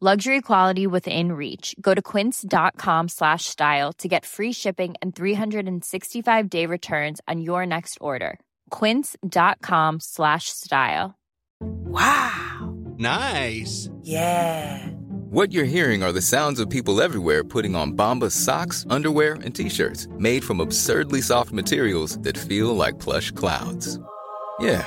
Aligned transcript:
Luxury 0.00 0.40
quality 0.42 0.86
within 0.86 1.32
reach. 1.32 1.74
Go 1.80 1.92
to 1.92 2.00
quince.com 2.00 3.08
slash 3.08 3.46
style 3.46 3.92
to 3.94 4.06
get 4.06 4.24
free 4.24 4.52
shipping 4.52 4.94
and 5.02 5.12
365 5.12 6.48
day 6.48 6.66
returns 6.66 7.20
on 7.26 7.40
your 7.40 7.66
next 7.66 7.98
order. 8.00 8.38
Quince.com 8.70 9.98
slash 9.98 10.50
style. 10.50 11.18
Wow. 11.60 12.76
Nice. 12.96 13.90
Yeah. 14.02 14.86
What 15.30 15.52
you're 15.52 15.64
hearing 15.64 16.04
are 16.04 16.12
the 16.12 16.22
sounds 16.22 16.60
of 16.60 16.70
people 16.70 17.02
everywhere 17.02 17.42
putting 17.42 17.74
on 17.74 17.94
Bombas 17.94 18.30
socks, 18.30 18.86
underwear, 18.88 19.32
and 19.42 19.52
t-shirts 19.52 20.06
made 20.12 20.44
from 20.44 20.60
absurdly 20.60 21.22
soft 21.22 21.50
materials 21.50 22.20
that 22.20 22.38
feel 22.38 22.76
like 22.76 23.00
plush 23.00 23.32
clouds. 23.32 23.98
Yeah, 24.60 24.86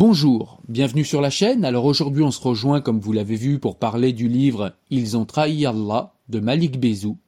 Bonjour, 0.00 0.62
bienvenue 0.66 1.04
sur 1.04 1.20
la 1.20 1.28
chaîne. 1.28 1.62
Alors 1.62 1.84
aujourd'hui 1.84 2.22
on 2.22 2.30
se 2.30 2.40
rejoint 2.40 2.80
comme 2.80 3.00
vous 3.00 3.12
l'avez 3.12 3.36
vu 3.36 3.58
pour 3.58 3.76
parler 3.76 4.14
du 4.14 4.28
livre 4.28 4.74
Ils 4.88 5.14
ont 5.14 5.26
trahi 5.26 5.66
Allah 5.66 6.14
de 6.30 6.40
Malik 6.40 6.80
Bezou. 6.80 7.18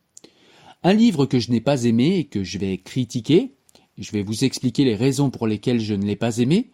Un 0.83 0.95
livre 0.95 1.27
que 1.27 1.39
je 1.39 1.50
n'ai 1.50 1.61
pas 1.61 1.84
aimé 1.84 2.17
et 2.17 2.25
que 2.25 2.43
je 2.43 2.56
vais 2.56 2.78
critiquer. 2.78 3.53
Je 3.98 4.11
vais 4.12 4.23
vous 4.23 4.45
expliquer 4.45 4.87
les 4.87 4.95
raisons 4.95 5.28
pour 5.28 5.47
lesquelles 5.47 5.81
je 5.81 5.93
ne 5.93 6.06
l'ai 6.06 6.17
pas 6.17 6.39
aimé. 6.39 6.70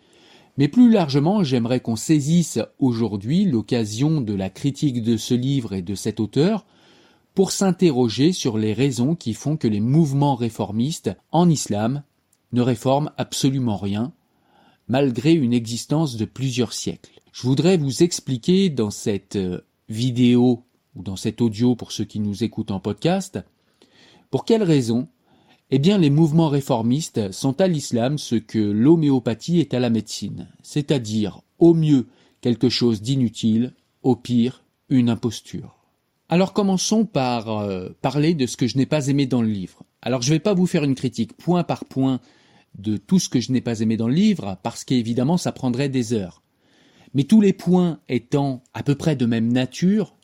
Mais 0.57 0.69
plus 0.69 0.89
largement, 0.89 1.43
j'aimerais 1.43 1.81
qu'on 1.81 1.97
saisisse 1.97 2.61
aujourd'hui 2.79 3.45
l'occasion 3.45 4.21
de 4.21 4.35
la 4.35 4.51
critique 4.51 5.03
de 5.03 5.17
ce 5.17 5.35
livre 5.35 5.73
et 5.73 5.83
de 5.83 5.97
cet 5.97 6.21
auteur 6.21 6.65
pour 7.35 7.51
s'interroger 7.51 8.31
sur 8.31 8.57
les 8.57 8.73
raisons 8.73 9.17
qui 9.17 9.35
font 9.35 9.57
que 9.57 9.67
les 9.67 9.81
mouvements 9.81 10.37
réformistes 10.37 11.11
en 11.33 11.51
islam 11.51 12.05
ne 12.53 12.63
réforment 12.63 13.11
absolument 13.17 13.79
rien 13.79 14.13
malgré 14.89 15.33
une 15.33 15.53
existence 15.53 16.17
de 16.17 16.25
plusieurs 16.25 16.73
siècles. 16.73 17.21
Je 17.33 17.47
voudrais 17.47 17.77
vous 17.77 18.03
expliquer 18.03 18.71
dans 18.71 18.91
cette 18.91 19.37
euh, 19.37 19.61
vidéo 19.89 20.65
ou 20.97 21.03
dans 21.03 21.17
cet 21.17 21.41
audio 21.41 21.77
pour 21.77 21.93
ceux 21.93 22.05
qui 22.05 22.21
nous 22.21 22.43
écoutent 22.43 22.71
en 22.71 22.81
podcast, 22.81 23.39
pour 24.31 24.45
quelles 24.45 24.63
raisons 24.63 25.09
eh 25.71 25.79
bien, 25.79 25.99
les 25.99 26.09
mouvements 26.09 26.49
réformistes 26.49 27.31
sont 27.31 27.61
à 27.61 27.67
l'islam 27.67 28.17
ce 28.17 28.37
que 28.37 28.59
l'homéopathie 28.59 29.61
est 29.61 29.75
à 29.75 29.81
la 29.81 29.91
médecine, 29.91 30.49
c'est-à-dire 30.63 31.43
au 31.59 31.75
mieux 31.75 32.07
quelque 32.41 32.71
chose 32.71 33.03
d'inutile, 33.03 33.75
au 34.03 34.17
pire 34.17 34.65
une 34.89 35.11
imposture. 35.11 35.77
Alors 36.31 36.55
commençons 36.55 37.05
par 37.05 37.51
euh, 37.51 37.91
parler 38.01 38.33
de 38.33 38.47
ce 38.47 38.57
que 38.57 38.67
je 38.67 38.79
n'ai 38.79 38.87
pas 38.87 39.09
aimé 39.09 39.27
dans 39.27 39.43
le 39.43 39.49
livre. 39.49 39.83
Alors 40.01 40.23
je 40.23 40.31
ne 40.31 40.37
vais 40.37 40.41
pas 40.41 40.55
vous 40.55 40.67
faire 40.67 40.85
une 40.85 40.95
critique 40.95 41.37
point 41.37 41.65
par 41.65 41.85
point 41.85 42.21
de 42.77 42.97
tout 42.97 43.19
ce 43.19 43.29
que 43.29 43.41
je 43.41 43.53
n'ai 43.53 43.61
pas 43.61 43.81
aimé 43.81 43.97
dans 43.97 44.09
le 44.09 44.15
livre, 44.15 44.59
parce 44.63 44.85
qu'évidemment 44.85 45.37
ça 45.37 45.53
prendrait 45.53 45.89
des 45.89 46.13
heures. 46.13 46.43
Mais 47.15 47.25
tous 47.25 47.41
les 47.41 47.53
points 47.53 48.01
étant 48.09 48.63
à 48.75 48.83
peu 48.83 48.95
près 48.95 49.17
de 49.17 49.27
même 49.27 49.53
nature, 49.53 50.15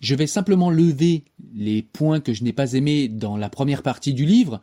je 0.00 0.14
vais 0.14 0.26
simplement 0.26 0.70
lever 0.70 1.24
les 1.54 1.82
points 1.82 2.20
que 2.20 2.32
je 2.32 2.44
n'ai 2.44 2.52
pas 2.52 2.74
aimés 2.74 3.08
dans 3.08 3.36
la 3.36 3.48
première 3.48 3.82
partie 3.82 4.12
du 4.12 4.26
livre, 4.26 4.60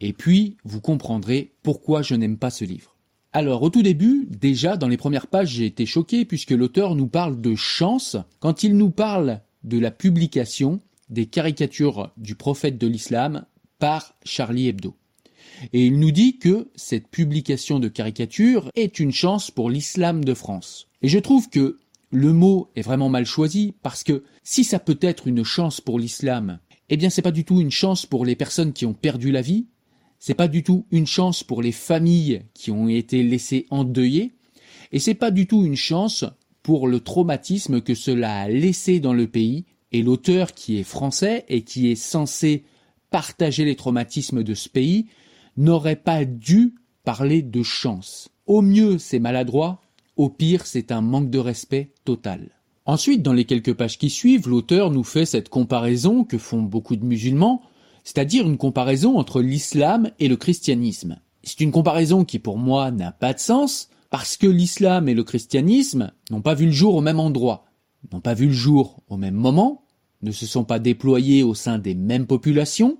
et 0.00 0.12
puis 0.12 0.56
vous 0.64 0.80
comprendrez 0.80 1.52
pourquoi 1.62 2.02
je 2.02 2.14
n'aime 2.14 2.36
pas 2.36 2.50
ce 2.50 2.64
livre. 2.64 2.96
Alors 3.32 3.62
au 3.62 3.70
tout 3.70 3.82
début, 3.82 4.28
déjà 4.28 4.76
dans 4.76 4.88
les 4.88 4.98
premières 4.98 5.26
pages, 5.26 5.48
j'ai 5.48 5.66
été 5.66 5.86
choqué 5.86 6.24
puisque 6.24 6.50
l'auteur 6.50 6.94
nous 6.94 7.06
parle 7.06 7.40
de 7.40 7.54
chance 7.54 8.16
quand 8.40 8.62
il 8.62 8.76
nous 8.76 8.90
parle 8.90 9.40
de 9.64 9.78
la 9.78 9.90
publication 9.90 10.80
des 11.08 11.26
caricatures 11.26 12.12
du 12.16 12.34
prophète 12.34 12.78
de 12.78 12.86
l'islam 12.86 13.46
par 13.78 14.14
Charlie 14.24 14.68
Hebdo. 14.68 14.94
Et 15.72 15.86
il 15.86 15.98
nous 15.98 16.10
dit 16.10 16.38
que 16.38 16.68
cette 16.74 17.08
publication 17.08 17.78
de 17.78 17.88
caricatures 17.88 18.70
est 18.74 18.98
une 18.98 19.12
chance 19.12 19.50
pour 19.50 19.70
l'islam 19.70 20.24
de 20.24 20.34
France. 20.34 20.88
Et 21.02 21.08
je 21.08 21.18
trouve 21.18 21.48
que 21.48 21.78
le 22.10 22.32
mot 22.32 22.68
est 22.76 22.82
vraiment 22.82 23.08
mal 23.08 23.24
choisi 23.24 23.74
parce 23.82 24.04
que 24.04 24.22
si 24.42 24.64
ça 24.64 24.78
peut 24.78 24.98
être 25.00 25.26
une 25.26 25.44
chance 25.44 25.80
pour 25.80 25.98
l'islam, 25.98 26.58
eh 26.88 26.96
bien 26.96 27.10
c'est 27.10 27.22
pas 27.22 27.32
du 27.32 27.44
tout 27.44 27.60
une 27.60 27.70
chance 27.70 28.06
pour 28.06 28.24
les 28.24 28.36
personnes 28.36 28.72
qui 28.72 28.86
ont 28.86 28.92
perdu 28.92 29.32
la 29.32 29.40
vie, 29.40 29.66
c'est 30.18 30.34
pas 30.34 30.48
du 30.48 30.62
tout 30.62 30.86
une 30.90 31.06
chance 31.06 31.42
pour 31.42 31.62
les 31.62 31.72
familles 31.72 32.42
qui 32.54 32.70
ont 32.70 32.88
été 32.88 33.22
laissées 33.22 33.66
endeuillées, 33.70 34.32
et 34.92 34.98
c'est 34.98 35.14
pas 35.14 35.30
du 35.30 35.46
tout 35.46 35.64
une 35.64 35.74
chance 35.74 36.24
pour 36.62 36.86
le 36.86 37.00
traumatisme 37.00 37.80
que 37.80 37.94
cela 37.94 38.42
a 38.42 38.48
laissé 38.48 39.00
dans 39.00 39.14
le 39.14 39.26
pays, 39.26 39.64
et 39.90 40.02
l'auteur 40.02 40.52
qui 40.52 40.78
est 40.78 40.84
français 40.84 41.44
et 41.48 41.62
qui 41.62 41.90
est 41.90 41.96
censé 41.96 42.64
partager 43.10 43.64
les 43.64 43.76
traumatismes 43.76 44.42
de 44.42 44.54
ce 44.54 44.68
pays 44.68 45.06
n'aurait 45.56 45.96
pas 45.96 46.24
dû 46.24 46.74
parler 47.04 47.42
de 47.42 47.62
chance. 47.62 48.28
Au 48.46 48.62
mieux, 48.62 48.98
c'est 48.98 49.18
maladroit, 49.18 49.80
au 50.16 50.28
pire, 50.28 50.66
c'est 50.66 50.92
un 50.92 51.00
manque 51.00 51.30
de 51.30 51.38
respect 51.38 51.92
total. 52.04 52.50
Ensuite, 52.84 53.22
dans 53.22 53.32
les 53.32 53.44
quelques 53.44 53.74
pages 53.74 53.98
qui 53.98 54.10
suivent, 54.10 54.48
l'auteur 54.48 54.90
nous 54.90 55.04
fait 55.04 55.24
cette 55.24 55.48
comparaison 55.48 56.24
que 56.24 56.38
font 56.38 56.62
beaucoup 56.62 56.96
de 56.96 57.04
musulmans, 57.04 57.62
c'est-à-dire 58.04 58.46
une 58.46 58.58
comparaison 58.58 59.18
entre 59.18 59.40
l'islam 59.40 60.10
et 60.18 60.28
le 60.28 60.36
christianisme. 60.36 61.20
C'est 61.44 61.60
une 61.60 61.70
comparaison 61.70 62.24
qui 62.24 62.38
pour 62.38 62.58
moi 62.58 62.90
n'a 62.90 63.12
pas 63.12 63.32
de 63.32 63.38
sens, 63.38 63.88
parce 64.10 64.36
que 64.36 64.46
l'islam 64.46 65.08
et 65.08 65.14
le 65.14 65.24
christianisme 65.24 66.12
n'ont 66.30 66.42
pas 66.42 66.54
vu 66.54 66.66
le 66.66 66.72
jour 66.72 66.96
au 66.96 67.00
même 67.00 67.20
endroit, 67.20 67.64
n'ont 68.12 68.20
pas 68.20 68.34
vu 68.34 68.46
le 68.46 68.52
jour 68.52 69.02
au 69.08 69.16
même 69.16 69.34
moment, 69.34 69.84
ne 70.22 70.32
se 70.32 70.46
sont 70.46 70.64
pas 70.64 70.78
déployés 70.78 71.42
au 71.42 71.54
sein 71.54 71.78
des 71.78 71.94
mêmes 71.94 72.26
populations, 72.26 72.98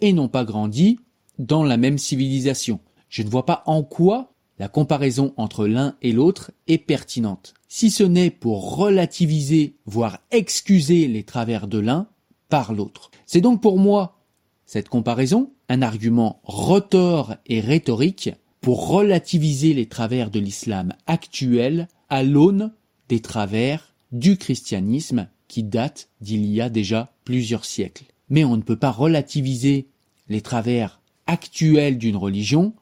et 0.00 0.12
n'ont 0.12 0.28
pas 0.28 0.44
grandi 0.44 0.98
dans 1.38 1.62
la 1.62 1.76
même 1.76 1.98
civilisation. 1.98 2.80
Je 3.08 3.22
ne 3.22 3.28
vois 3.28 3.46
pas 3.46 3.62
en 3.66 3.82
quoi 3.82 4.32
la 4.58 4.68
comparaison 4.68 5.34
entre 5.36 5.66
l'un 5.66 5.96
et 6.02 6.12
l'autre 6.12 6.50
est 6.66 6.78
pertinente, 6.78 7.54
si 7.68 7.90
ce 7.90 8.02
n'est 8.02 8.30
pour 8.30 8.76
relativiser, 8.76 9.76
voire 9.86 10.18
excuser 10.30 11.06
les 11.06 11.22
travers 11.22 11.68
de 11.68 11.78
l'un 11.78 12.08
par 12.48 12.72
l'autre. 12.72 13.10
C'est 13.24 13.40
donc 13.40 13.62
pour 13.62 13.78
moi 13.78 14.18
cette 14.66 14.88
comparaison 14.88 15.52
un 15.68 15.82
argument 15.82 16.40
retors 16.44 17.36
et 17.46 17.60
rhétorique 17.60 18.30
pour 18.60 18.88
relativiser 18.88 19.74
les 19.74 19.86
travers 19.86 20.30
de 20.30 20.40
l'islam 20.40 20.94
actuel 21.06 21.88
à 22.08 22.22
l'aune 22.22 22.72
des 23.08 23.20
travers 23.20 23.94
du 24.12 24.36
christianisme 24.36 25.28
qui 25.46 25.62
date 25.62 26.08
d'il 26.20 26.46
y 26.46 26.60
a 26.60 26.68
déjà 26.68 27.12
plusieurs 27.24 27.64
siècles. 27.64 28.04
Mais 28.28 28.44
on 28.44 28.56
ne 28.56 28.62
peut 28.62 28.78
pas 28.78 28.90
relativiser 28.90 29.88
les 30.28 30.40
travers 30.40 31.00
actuelle 31.28 31.98
d'une 31.98 32.16
religion 32.16 32.72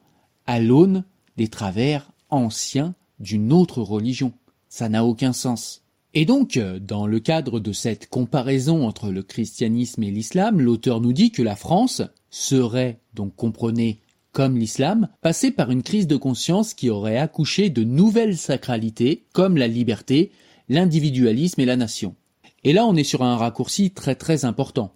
à 0.47 0.59
l'aune 0.59 1.03
des 1.35 1.49
travers 1.49 2.09
anciens 2.29 2.95
d'une 3.19 3.53
autre 3.53 3.81
religion. 3.83 4.33
Ça 4.69 4.89
n'a 4.89 5.05
aucun 5.05 5.33
sens. 5.33 5.83
Et 6.13 6.25
donc, 6.25 6.57
dans 6.57 7.05
le 7.05 7.19
cadre 7.19 7.59
de 7.59 7.73
cette 7.73 8.09
comparaison 8.09 8.87
entre 8.87 9.11
le 9.11 9.21
christianisme 9.21 10.01
et 10.01 10.09
l'islam, 10.09 10.59
l'auteur 10.59 11.01
nous 11.01 11.13
dit 11.13 11.31
que 11.31 11.43
la 11.43 11.55
France 11.55 12.01
serait, 12.31 12.99
donc 13.13 13.35
comprenez, 13.35 13.99
comme 14.31 14.57
l'islam, 14.57 15.09
passée 15.21 15.51
par 15.51 15.69
une 15.69 15.83
crise 15.83 16.07
de 16.07 16.15
conscience 16.15 16.73
qui 16.73 16.89
aurait 16.89 17.17
accouché 17.17 17.69
de 17.69 17.83
nouvelles 17.83 18.37
sacralités 18.37 19.25
comme 19.33 19.57
la 19.57 19.67
liberté, 19.67 20.31
l'individualisme 20.69 21.61
et 21.61 21.65
la 21.65 21.75
nation. 21.75 22.15
Et 22.63 22.73
là, 22.73 22.85
on 22.85 22.95
est 22.95 23.03
sur 23.03 23.23
un 23.23 23.35
raccourci 23.35 23.91
très 23.91 24.15
très 24.15 24.45
important. 24.45 24.93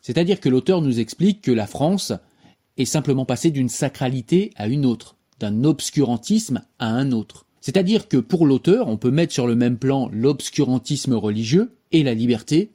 C'est-à-dire 0.00 0.40
que 0.40 0.48
l'auteur 0.48 0.80
nous 0.80 1.00
explique 1.00 1.40
que 1.42 1.52
la 1.52 1.66
France 1.66 2.12
est 2.76 2.84
simplement 2.84 3.24
passée 3.24 3.50
d'une 3.50 3.68
sacralité 3.68 4.52
à 4.56 4.68
une 4.68 4.86
autre, 4.86 5.16
d'un 5.40 5.64
obscurantisme 5.64 6.62
à 6.78 6.88
un 6.88 7.12
autre. 7.12 7.46
C'est-à-dire 7.60 8.08
que 8.08 8.18
pour 8.18 8.46
l'auteur, 8.46 8.88
on 8.88 8.96
peut 8.96 9.10
mettre 9.10 9.32
sur 9.32 9.46
le 9.46 9.54
même 9.54 9.78
plan 9.78 10.08
l'obscurantisme 10.12 11.14
religieux 11.14 11.76
et 11.92 12.02
la 12.02 12.14
liberté, 12.14 12.72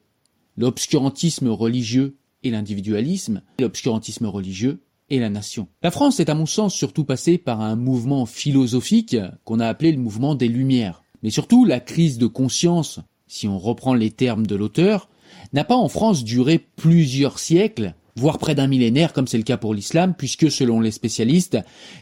l'obscurantisme 0.56 1.48
religieux 1.48 2.16
et 2.42 2.50
l'individualisme, 2.50 3.42
l'obscurantisme 3.60 4.26
religieux 4.26 4.80
et 5.10 5.18
la 5.18 5.30
nation. 5.30 5.68
La 5.82 5.90
France 5.90 6.20
est 6.20 6.28
à 6.28 6.34
mon 6.34 6.46
sens 6.46 6.74
surtout 6.74 7.04
passée 7.04 7.38
par 7.38 7.60
un 7.60 7.76
mouvement 7.76 8.26
philosophique 8.26 9.16
qu'on 9.44 9.60
a 9.60 9.68
appelé 9.68 9.92
le 9.92 9.98
mouvement 9.98 10.34
des 10.34 10.48
Lumières. 10.48 11.02
Mais 11.22 11.30
surtout, 11.30 11.64
la 11.64 11.80
crise 11.80 12.18
de 12.18 12.26
conscience, 12.26 13.00
si 13.26 13.46
on 13.46 13.58
reprend 13.58 13.94
les 13.94 14.10
termes 14.10 14.46
de 14.46 14.56
l'auteur, 14.56 15.08
n'a 15.52 15.64
pas 15.64 15.76
en 15.76 15.88
France 15.88 16.24
duré 16.24 16.58
plusieurs 16.58 17.38
siècles, 17.38 17.94
voire 18.16 18.38
près 18.38 18.54
d'un 18.54 18.66
millénaire 18.66 19.12
comme 19.12 19.26
c'est 19.26 19.38
le 19.38 19.44
cas 19.44 19.56
pour 19.56 19.74
l'islam, 19.74 20.14
puisque 20.16 20.50
selon 20.50 20.80
les 20.80 20.90
spécialistes, 20.90 21.58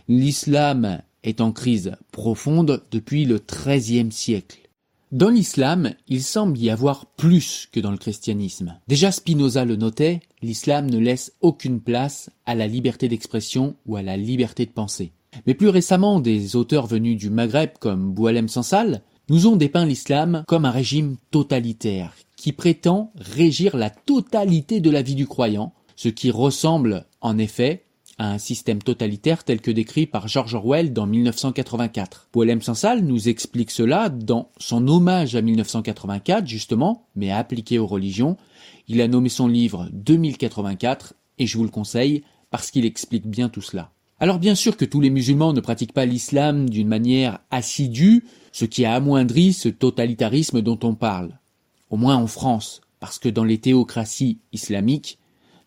l'islam 0.08 1.02
est 1.24 1.40
en 1.40 1.52
crise 1.52 1.92
profonde 2.12 2.82
depuis 2.90 3.24
le 3.24 3.38
XIIIe 3.38 4.12
siècle. 4.12 4.60
Dans 5.10 5.30
l'islam, 5.30 5.94
il 6.06 6.22
semble 6.22 6.58
y 6.58 6.68
avoir 6.68 7.06
plus 7.06 7.68
que 7.72 7.80
dans 7.80 7.90
le 7.90 7.96
christianisme. 7.96 8.78
Déjà 8.88 9.10
Spinoza 9.10 9.64
le 9.64 9.76
notait, 9.76 10.20
l'islam 10.42 10.90
ne 10.90 10.98
laisse 10.98 11.32
aucune 11.40 11.80
place 11.80 12.28
à 12.44 12.54
la 12.54 12.66
liberté 12.66 13.08
d'expression 13.08 13.74
ou 13.86 13.96
à 13.96 14.02
la 14.02 14.18
liberté 14.18 14.66
de 14.66 14.70
penser. 14.70 15.12
Mais 15.46 15.54
plus 15.54 15.70
récemment, 15.70 16.20
des 16.20 16.56
auteurs 16.56 16.86
venus 16.86 17.16
du 17.16 17.30
Maghreb 17.30 17.70
comme 17.80 18.12
Boualem 18.12 18.48
Sansal 18.48 19.02
nous 19.30 19.46
ont 19.46 19.56
dépeint 19.56 19.86
l'islam 19.86 20.44
comme 20.46 20.64
un 20.64 20.70
régime 20.70 21.16
totalitaire 21.30 22.14
qui 22.36 22.52
prétend 22.52 23.12
régir 23.16 23.76
la 23.76 23.90
totalité 23.90 24.80
de 24.80 24.90
la 24.90 25.02
vie 25.02 25.14
du 25.14 25.26
croyant, 25.26 25.72
ce 25.98 26.08
qui 26.08 26.30
ressemble 26.30 27.06
en 27.20 27.38
effet 27.38 27.84
à 28.18 28.30
un 28.30 28.38
système 28.38 28.80
totalitaire 28.80 29.42
tel 29.42 29.60
que 29.60 29.72
décrit 29.72 30.06
par 30.06 30.28
George 30.28 30.54
Orwell 30.54 30.92
dans 30.92 31.06
1984. 31.06 32.28
Poelem 32.30 32.62
Sansal 32.62 33.00
nous 33.00 33.28
explique 33.28 33.72
cela 33.72 34.08
dans 34.08 34.52
son 34.58 34.86
hommage 34.86 35.34
à 35.34 35.42
1984 35.42 36.46
justement, 36.46 37.08
mais 37.16 37.32
appliqué 37.32 37.80
aux 37.80 37.86
religions. 37.88 38.36
Il 38.86 39.00
a 39.00 39.08
nommé 39.08 39.28
son 39.28 39.48
livre 39.48 39.88
2084 39.92 41.14
et 41.40 41.48
je 41.48 41.58
vous 41.58 41.64
le 41.64 41.70
conseille 41.70 42.22
parce 42.52 42.70
qu'il 42.70 42.86
explique 42.86 43.26
bien 43.26 43.48
tout 43.48 43.60
cela. 43.60 43.90
Alors 44.20 44.38
bien 44.38 44.54
sûr 44.54 44.76
que 44.76 44.84
tous 44.84 45.00
les 45.00 45.10
musulmans 45.10 45.52
ne 45.52 45.60
pratiquent 45.60 45.92
pas 45.92 46.06
l'islam 46.06 46.70
d'une 46.70 46.88
manière 46.88 47.40
assidue, 47.50 48.24
ce 48.52 48.66
qui 48.66 48.84
a 48.84 48.94
amoindri 48.94 49.52
ce 49.52 49.68
totalitarisme 49.68 50.62
dont 50.62 50.78
on 50.84 50.94
parle 50.94 51.40
au 51.90 51.96
moins 51.96 52.16
en 52.16 52.28
France, 52.28 52.82
parce 53.00 53.18
que 53.18 53.28
dans 53.28 53.44
les 53.44 53.58
théocraties 53.58 54.38
islamiques, 54.52 55.18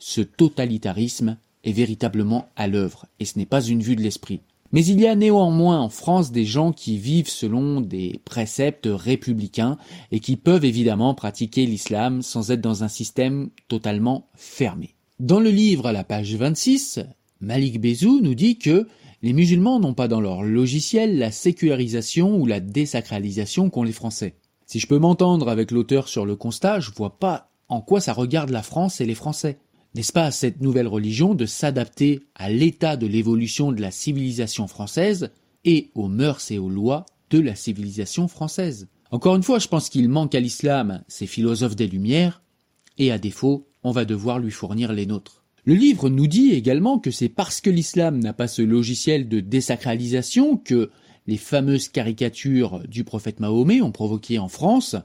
ce 0.01 0.21
totalitarisme 0.21 1.37
est 1.63 1.71
véritablement 1.71 2.47
à 2.55 2.67
l'œuvre, 2.67 3.05
et 3.19 3.25
ce 3.25 3.37
n'est 3.37 3.45
pas 3.45 3.61
une 3.61 3.83
vue 3.83 3.95
de 3.95 4.01
l'esprit. 4.01 4.41
Mais 4.71 4.83
il 4.83 4.99
y 4.99 5.05
a 5.05 5.15
néanmoins 5.15 5.79
en 5.79 5.89
France 5.89 6.31
des 6.31 6.45
gens 6.45 6.71
qui 6.71 6.97
vivent 6.97 7.29
selon 7.29 7.81
des 7.81 8.19
préceptes 8.25 8.89
républicains 8.91 9.77
et 10.11 10.19
qui 10.19 10.37
peuvent 10.37 10.65
évidemment 10.65 11.13
pratiquer 11.13 11.65
l'islam 11.65 12.23
sans 12.23 12.49
être 12.51 12.61
dans 12.61 12.83
un 12.83 12.87
système 12.87 13.49
totalement 13.67 14.27
fermé. 14.33 14.95
Dans 15.19 15.39
le 15.39 15.51
livre 15.51 15.87
à 15.87 15.91
la 15.91 16.03
page 16.03 16.33
26, 16.33 17.01
Malik 17.41 17.79
Bezou 17.79 18.21
nous 18.21 18.33
dit 18.33 18.57
que 18.57 18.87
les 19.21 19.33
musulmans 19.33 19.79
n'ont 19.79 19.93
pas 19.93 20.07
dans 20.07 20.21
leur 20.21 20.41
logiciel 20.41 21.19
la 21.19 21.31
sécularisation 21.31 22.37
ou 22.37 22.47
la 22.47 22.59
désacralisation 22.59 23.69
qu'ont 23.69 23.83
les 23.83 23.91
Français. 23.91 24.33
Si 24.65 24.79
je 24.79 24.87
peux 24.87 24.97
m'entendre 24.97 25.49
avec 25.49 25.69
l'auteur 25.69 26.07
sur 26.07 26.25
le 26.25 26.35
constat, 26.35 26.79
je 26.79 26.89
vois 26.89 27.19
pas 27.19 27.51
en 27.67 27.81
quoi 27.81 28.01
ça 28.01 28.13
regarde 28.13 28.49
la 28.49 28.63
France 28.63 28.99
et 28.99 29.05
les 29.05 29.15
Français. 29.15 29.59
N'est-ce 29.93 30.13
pas 30.13 30.25
à 30.25 30.31
cette 30.31 30.61
nouvelle 30.61 30.87
religion 30.87 31.35
de 31.35 31.45
s'adapter 31.45 32.21
à 32.35 32.49
l'état 32.49 32.95
de 32.95 33.07
l'évolution 33.07 33.73
de 33.73 33.81
la 33.81 33.91
civilisation 33.91 34.67
française 34.67 35.31
et 35.65 35.89
aux 35.95 36.07
mœurs 36.07 36.49
et 36.49 36.57
aux 36.57 36.69
lois 36.69 37.05
de 37.29 37.39
la 37.39 37.55
civilisation 37.55 38.29
française? 38.29 38.87
Encore 39.11 39.35
une 39.35 39.43
fois, 39.43 39.59
je 39.59 39.67
pense 39.67 39.89
qu'il 39.89 40.07
manque 40.07 40.33
à 40.33 40.39
l'islam 40.39 41.03
ses 41.09 41.27
philosophes 41.27 41.75
des 41.75 41.87
Lumières, 41.87 42.41
et 42.97 43.11
à 43.11 43.17
défaut, 43.17 43.67
on 43.83 43.91
va 43.91 44.05
devoir 44.05 44.39
lui 44.39 44.51
fournir 44.51 44.93
les 44.93 45.05
nôtres. 45.05 45.43
Le 45.65 45.73
livre 45.73 46.07
nous 46.07 46.27
dit 46.27 46.51
également 46.51 46.97
que 46.97 47.11
c'est 47.11 47.27
parce 47.27 47.59
que 47.59 47.69
l'islam 47.69 48.17
n'a 48.19 48.31
pas 48.31 48.47
ce 48.47 48.61
logiciel 48.61 49.27
de 49.27 49.41
désacralisation 49.41 50.55
que 50.55 50.89
les 51.27 51.37
fameuses 51.37 51.89
caricatures 51.89 52.79
du 52.87 53.03
prophète 53.03 53.41
Mahomet 53.41 53.81
ont 53.81 53.91
provoqué 53.91 54.39
en 54.39 54.47
France, 54.47 54.95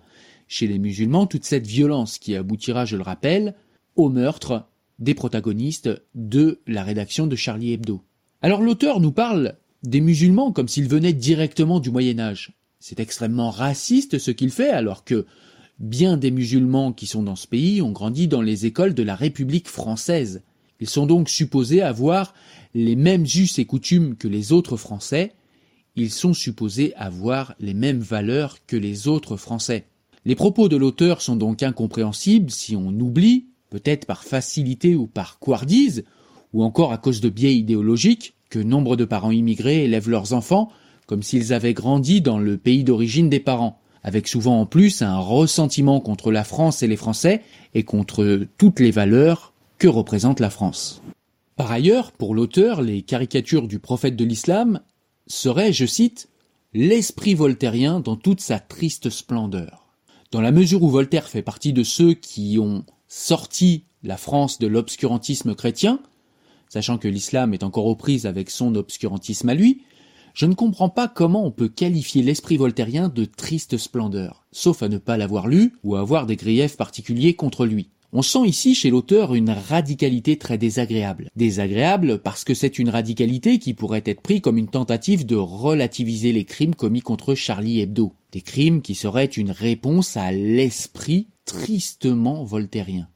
chez 0.47 0.69
les 0.69 0.79
musulmans, 0.79 1.27
toute 1.27 1.45
cette 1.45 1.67
violence 1.67 2.19
qui 2.19 2.37
aboutira, 2.37 2.85
je 2.85 2.97
le 2.97 3.03
rappelle, 3.03 3.57
au 3.97 4.09
meurtre 4.11 4.69
des 4.99 5.15
protagonistes 5.15 5.91
de 6.15 6.61
la 6.67 6.83
rédaction 6.83 7.27
de 7.27 7.37
Charlie 7.37 7.73
Hebdo. 7.73 8.03
Alors 8.43 8.63
l'auteur 8.63 9.01
nous 9.01 9.13
parle 9.13 9.57
des 9.83 10.01
musulmans 10.01 10.53
comme 10.53 10.69
s'ils 10.69 10.89
venaient 10.89 11.13
directement 11.13 11.81
du 11.81 11.91
Moyen 11.91 12.19
Âge. 12.19 12.53
C'est 12.81 13.01
extrêmement 13.01 13.51
raciste 13.51 14.19
ce 14.19 14.31
qu'il 14.31 14.51
fait 14.51 14.71
alors 14.71 15.05
que 15.05 15.27
bien 15.79 16.17
des 16.17 16.31
musulmans 16.31 16.93
qui 16.93 17.07
sont 17.07 17.23
dans 17.23 17.37
ce 17.37 17.47
pays 17.47 17.83
ont 17.83 17.93
grandi 17.93 18.29
dans 18.29 18.43
les 18.43 18.67
écoles 18.67 18.95
de 18.95 19.03
la 19.03 19.15
République 19.15 19.69
française. 19.69 20.43
Ils 20.81 20.89
sont 20.89 21.07
donc 21.07 21.29
supposés 21.29 21.83
avoir 21.83 22.35
les 22.75 22.97
mêmes 22.97 23.25
us 23.25 23.59
et 23.59 23.65
coutumes 23.65 24.17
que 24.17 24.29
les 24.29 24.53
autres 24.53 24.77
Français, 24.77 25.33
ils 25.97 26.11
sont 26.11 26.35
supposés 26.35 26.95
avoir 26.97 27.55
les 27.59 27.75
mêmes 27.75 28.01
valeurs 28.01 28.59
que 28.67 28.77
les 28.77 29.09
autres 29.09 29.37
Français. 29.37 29.87
Les 30.27 30.35
propos 30.35 30.69
de 30.69 30.77
l'auteur 30.77 31.23
sont 31.23 31.37
donc 31.37 31.63
incompréhensibles 31.63 32.51
si 32.51 32.77
on 32.77 32.89
oublie, 32.89 33.47
peut-être 33.77 34.07
par 34.07 34.25
facilité 34.25 34.97
ou 34.97 35.07
par 35.07 35.39
couardise, 35.39 36.05
ou 36.55 36.63
encore 36.63 36.93
à 36.93 36.99
cause 36.99 37.21
de 37.21 37.29
biais 37.29 37.55
idéologiques, 37.55 38.33
que 38.49 38.59
nombre 38.59 38.97
de 38.97 39.05
parents 39.05 39.33
immigrés 39.33 39.85
élèvent 39.85 40.09
leurs 40.09 40.33
enfants 40.33 40.71
comme 41.07 41.23
s'ils 41.23 41.53
avaient 41.53 41.75
grandi 41.75 42.21
dans 42.21 42.39
le 42.39 42.57
pays 42.57 42.83
d'origine 42.83 43.29
des 43.29 43.39
parents, 43.39 43.79
avec 44.03 44.27
souvent 44.27 44.61
en 44.61 44.67
plus 44.67 45.03
un 45.03 45.19
ressentiment 45.19 46.01
contre 46.01 46.33
la 46.33 46.43
France 46.43 46.83
et 46.83 46.89
les 46.89 46.97
Français 46.97 47.43
et 47.75 47.85
contre 47.85 48.47
toutes 48.59 48.81
les 48.81 48.91
valeurs 48.91 49.53
que 49.79 49.87
représente 49.89 50.41
la 50.41 50.51
France. 50.51 51.03
Par 51.55 51.71
ailleurs, 51.71 52.13
pour 52.13 52.35
l'auteur, 52.35 52.81
les 52.81 53.03
caricatures 53.03 53.69
du 53.69 53.79
prophète 53.79 54.17
de 54.17 54.25
l'islam 54.25 54.81
serait, 55.27 55.73
je 55.73 55.87
cite, 55.87 56.29
l'esprit 56.75 57.35
voltairien 57.35 58.01
dans 58.01 58.17
toute 58.17 58.41
sa 58.41 58.59
triste 58.59 59.11
splendeur. 59.11 59.87
Dans 60.33 60.41
la 60.41 60.51
mesure 60.51 60.83
où 60.83 60.89
Voltaire 60.89 61.29
fait 61.29 61.43
partie 61.43 61.73
de 61.73 61.85
ceux 61.85 62.15
qui 62.15 62.59
ont 62.59 62.85
sorti 63.09 63.85
la 64.03 64.17
France 64.17 64.59
de 64.59 64.67
l'obscurantisme 64.67 65.55
chrétien, 65.55 66.01
sachant 66.69 66.99
que 66.99 67.09
l'islam 67.09 67.55
est 67.55 67.63
encore 67.63 67.87
aux 67.87 67.97
prises 67.97 68.27
avec 68.27 68.51
son 68.51 68.75
obscurantisme 68.75 69.49
à 69.49 69.55
lui, 69.55 69.83
je 70.35 70.45
ne 70.45 70.55
comprends 70.55 70.91
pas 70.91 71.09
comment 71.09 71.47
on 71.47 71.51
peut 71.51 71.69
qualifier 71.69 72.23
l'esprit 72.23 72.59
voltairien 72.59 73.09
de 73.09 73.25
triste 73.25 73.79
splendeur, 73.79 74.45
sauf 74.53 74.83
à 74.83 74.89
ne 74.89 74.99
pas 74.99 75.17
l'avoir 75.17 75.49
lu 75.49 75.75
ou 75.83 75.97
à 75.97 76.01
avoir 76.01 76.27
des 76.27 76.37
griefs 76.37 76.77
particuliers 76.77 77.35
contre 77.35 77.65
lui. 77.65 77.89
On 78.13 78.23
sent 78.23 78.47
ici 78.47 78.75
chez 78.75 78.91
l'auteur 78.91 79.35
une 79.35 79.51
radicalité 79.51 80.39
très 80.39 80.59
désagréable. 80.59 81.29
Désagréable 81.35 82.19
parce 82.19 82.45
que 82.45 82.55
c'est 82.55 82.79
une 82.79 82.89
radicalité 82.89 83.59
qui 83.59 83.75
pourrait 83.75 84.03
être 84.07 84.21
prise 84.21 84.41
comme 84.41 84.59
une 84.59 84.69
tentative 84.69 85.27
de 85.27 85.37
relativiser 85.37 86.33
les 86.33 86.45
crimes 86.45 86.75
commis 86.75 87.01
contre 87.01 87.35
Charlie 87.35 87.81
Hebdo. 87.81 88.13
Des 88.33 88.41
crimes 88.41 88.81
qui 88.81 88.95
seraient 88.95 89.25
une 89.25 89.51
réponse 89.51 90.17
à 90.17 90.31
l'esprit 90.31 91.27
tristement 91.45 92.45
voltairien, 92.45 93.09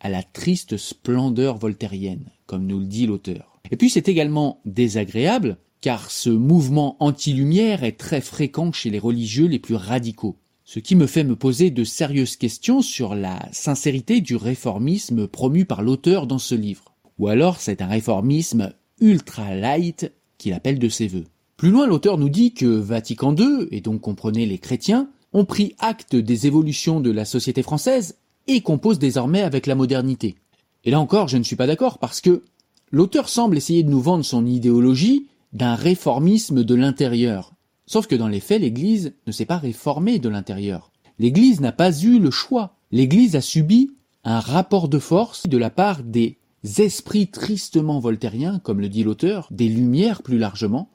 à 0.00 0.08
la 0.08 0.22
triste 0.22 0.76
splendeur 0.76 1.56
voltairienne, 1.56 2.30
comme 2.46 2.66
nous 2.66 2.80
le 2.80 2.86
dit 2.86 3.06
l'auteur. 3.06 3.60
Et 3.70 3.76
puis 3.76 3.90
c'est 3.90 4.08
également 4.08 4.60
désagréable 4.64 5.58
car 5.80 6.10
ce 6.10 6.30
mouvement 6.30 6.96
anti-lumière 7.00 7.84
est 7.84 7.98
très 7.98 8.20
fréquent 8.20 8.72
chez 8.72 8.90
les 8.90 9.00
religieux 9.00 9.46
les 9.46 9.58
plus 9.58 9.74
radicaux 9.74 10.36
ce 10.64 10.78
qui 10.78 10.94
me 10.94 11.06
fait 11.06 11.24
me 11.24 11.36
poser 11.36 11.70
de 11.70 11.84
sérieuses 11.84 12.36
questions 12.36 12.82
sur 12.82 13.14
la 13.14 13.48
sincérité 13.52 14.20
du 14.20 14.36
réformisme 14.36 15.26
promu 15.26 15.64
par 15.64 15.82
l'auteur 15.82 16.26
dans 16.26 16.38
ce 16.38 16.54
livre. 16.54 16.94
Ou 17.18 17.28
alors 17.28 17.60
c'est 17.60 17.82
un 17.82 17.88
réformisme 17.88 18.72
ultra 19.00 19.54
light 19.54 20.12
qu'il 20.38 20.52
appelle 20.52 20.78
de 20.78 20.88
ses 20.88 21.08
voeux. 21.08 21.24
Plus 21.56 21.70
loin, 21.70 21.86
l'auteur 21.86 22.18
nous 22.18 22.28
dit 22.28 22.54
que 22.54 22.66
Vatican 22.66 23.34
II, 23.36 23.68
et 23.70 23.80
donc 23.80 24.00
comprenez 24.00 24.46
les 24.46 24.58
chrétiens, 24.58 25.08
ont 25.32 25.44
pris 25.44 25.74
acte 25.78 26.16
des 26.16 26.46
évolutions 26.46 27.00
de 27.00 27.10
la 27.10 27.24
société 27.24 27.62
française 27.62 28.16
et 28.46 28.60
composent 28.60 28.98
désormais 28.98 29.42
avec 29.42 29.66
la 29.66 29.74
modernité. 29.74 30.36
Et 30.84 30.90
là 30.90 31.00
encore, 31.00 31.28
je 31.28 31.38
ne 31.38 31.44
suis 31.44 31.56
pas 31.56 31.66
d'accord 31.66 31.98
parce 31.98 32.20
que 32.20 32.42
l'auteur 32.90 33.28
semble 33.28 33.56
essayer 33.56 33.82
de 33.82 33.90
nous 33.90 34.00
vendre 34.00 34.24
son 34.24 34.46
idéologie 34.46 35.28
d'un 35.52 35.74
réformisme 35.74 36.64
de 36.64 36.74
l'intérieur. 36.74 37.52
Sauf 37.86 38.06
que 38.06 38.14
dans 38.14 38.28
les 38.28 38.40
faits, 38.40 38.60
l'Église 38.60 39.14
ne 39.26 39.32
s'est 39.32 39.44
pas 39.44 39.58
réformée 39.58 40.18
de 40.18 40.28
l'intérieur. 40.28 40.92
L'Église 41.18 41.60
n'a 41.60 41.72
pas 41.72 41.92
eu 42.00 42.18
le 42.18 42.30
choix. 42.30 42.76
L'Église 42.90 43.36
a 43.36 43.40
subi 43.40 43.90
un 44.24 44.40
rapport 44.40 44.88
de 44.88 44.98
force 44.98 45.48
de 45.48 45.58
la 45.58 45.70
part 45.70 46.02
des 46.02 46.38
esprits 46.78 47.28
tristement 47.28 47.98
voltairiens, 47.98 48.60
comme 48.60 48.80
le 48.80 48.88
dit 48.88 49.02
l'auteur, 49.02 49.48
des 49.50 49.68
Lumières 49.68 50.22
plus 50.22 50.38
largement, 50.38 50.90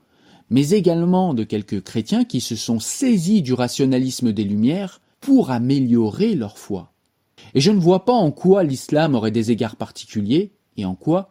mais 0.49 0.69
également 0.69 1.33
de 1.33 1.43
quelques 1.43 1.83
chrétiens 1.83 2.23
qui 2.23 2.39
se 2.39 2.55
sont 2.55 2.79
saisis 2.79 3.41
du 3.41 3.53
rationalisme 3.53 4.31
des 4.31 4.45
Lumières 4.45 5.01
pour 5.19 5.51
améliorer 5.51 6.35
leur 6.35 6.57
foi. 6.57 6.93
Et 7.53 7.59
je 7.59 7.71
ne 7.71 7.79
vois 7.79 8.05
pas 8.05 8.13
en 8.13 8.31
quoi 8.31 8.63
l'islam 8.63 9.15
aurait 9.15 9.31
des 9.31 9.51
égards 9.51 9.75
particuliers 9.75 10.53
et 10.77 10.85
en 10.85 10.95
quoi 10.95 11.29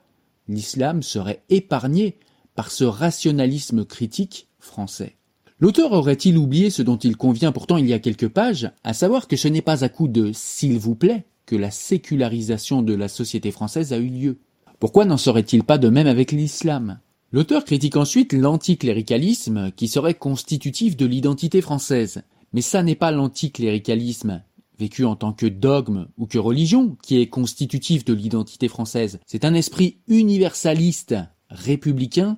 l'islam 0.49 1.03
serait 1.03 1.43
épargné 1.49 2.19
par 2.55 2.71
ce 2.71 2.85
rationalisme 2.85 3.85
critique 3.85 4.49
français. 4.59 5.16
L'auteur 5.59 5.93
aurait-il 5.93 6.37
oublié 6.37 6.69
ce 6.69 6.83
dont 6.83 6.99
il 6.99 7.17
convient 7.17 7.51
pourtant 7.51 7.79
il 7.79 7.87
y 7.87 7.95
a 7.95 7.99
quelques 7.99 8.29
pages, 8.29 8.71
à 8.85 8.93
savoir 8.93 9.27
que 9.27 9.37
ce 9.37 9.49
n'est 9.49 9.63
pas 9.63 9.85
à 9.85 9.89
coup 9.89 10.07
de 10.07 10.31
s'il 10.35 10.79
vous 10.79 10.95
plaît 10.95 11.25
que 11.47 11.57
la 11.57 11.71
sécularisation 11.71 12.83
de 12.83 12.93
la 12.93 13.09
société 13.09 13.51
française 13.51 13.95
a 13.95 13.97
eu 13.97 14.09
lieu. 14.09 14.39
Pourquoi 14.79 15.07
n'en 15.07 15.17
serait-il 15.17 15.65
pas 15.65 15.79
de 15.79 15.89
même 15.89 16.09
avec 16.09 16.31
l'islam? 16.31 16.99
L'auteur 17.33 17.65
critique 17.65 17.97
ensuite 17.97 18.35
l'anticléricalisme 18.35 19.71
qui 19.75 19.89
serait 19.89 20.15
constitutif 20.15 20.95
de 20.95 21.07
l'identité 21.07 21.63
française. 21.63 22.23
Mais 22.53 22.61
ça 22.61 22.83
n'est 22.83 22.95
pas 22.95 23.11
l'anticléricalisme 23.11 24.43
vécu 24.79 25.07
en 25.07 25.17
tant 25.17 25.33
que 25.33 25.47
dogme 25.47 26.09
ou 26.19 26.27
que 26.27 26.39
religion 26.39 26.99
qui 27.03 27.19
est 27.19 27.29
constitutif 27.29 28.05
de 28.05 28.13
l'identité 28.13 28.69
française. 28.69 29.21
C'est 29.27 29.47
un 29.47 29.55
esprit 29.55 29.97
universaliste, 30.07 31.15
républicain, 31.49 32.37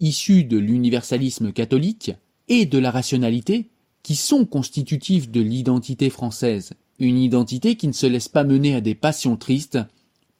issu 0.00 0.42
de 0.42 0.58
l'universalisme 0.58 1.52
catholique 1.52 2.12
et 2.48 2.66
de 2.66 2.78
la 2.78 2.90
rationalité 2.90 3.70
qui 4.02 4.16
sont 4.16 4.44
constitutifs 4.44 5.30
de 5.30 5.40
l'identité 5.40 6.10
française 6.10 6.74
une 6.98 7.18
identité 7.18 7.76
qui 7.76 7.88
ne 7.88 7.92
se 7.92 8.06
laisse 8.06 8.28
pas 8.28 8.44
mener 8.44 8.74
à 8.74 8.80
des 8.80 8.94
passions 8.94 9.36
tristes 9.36 9.78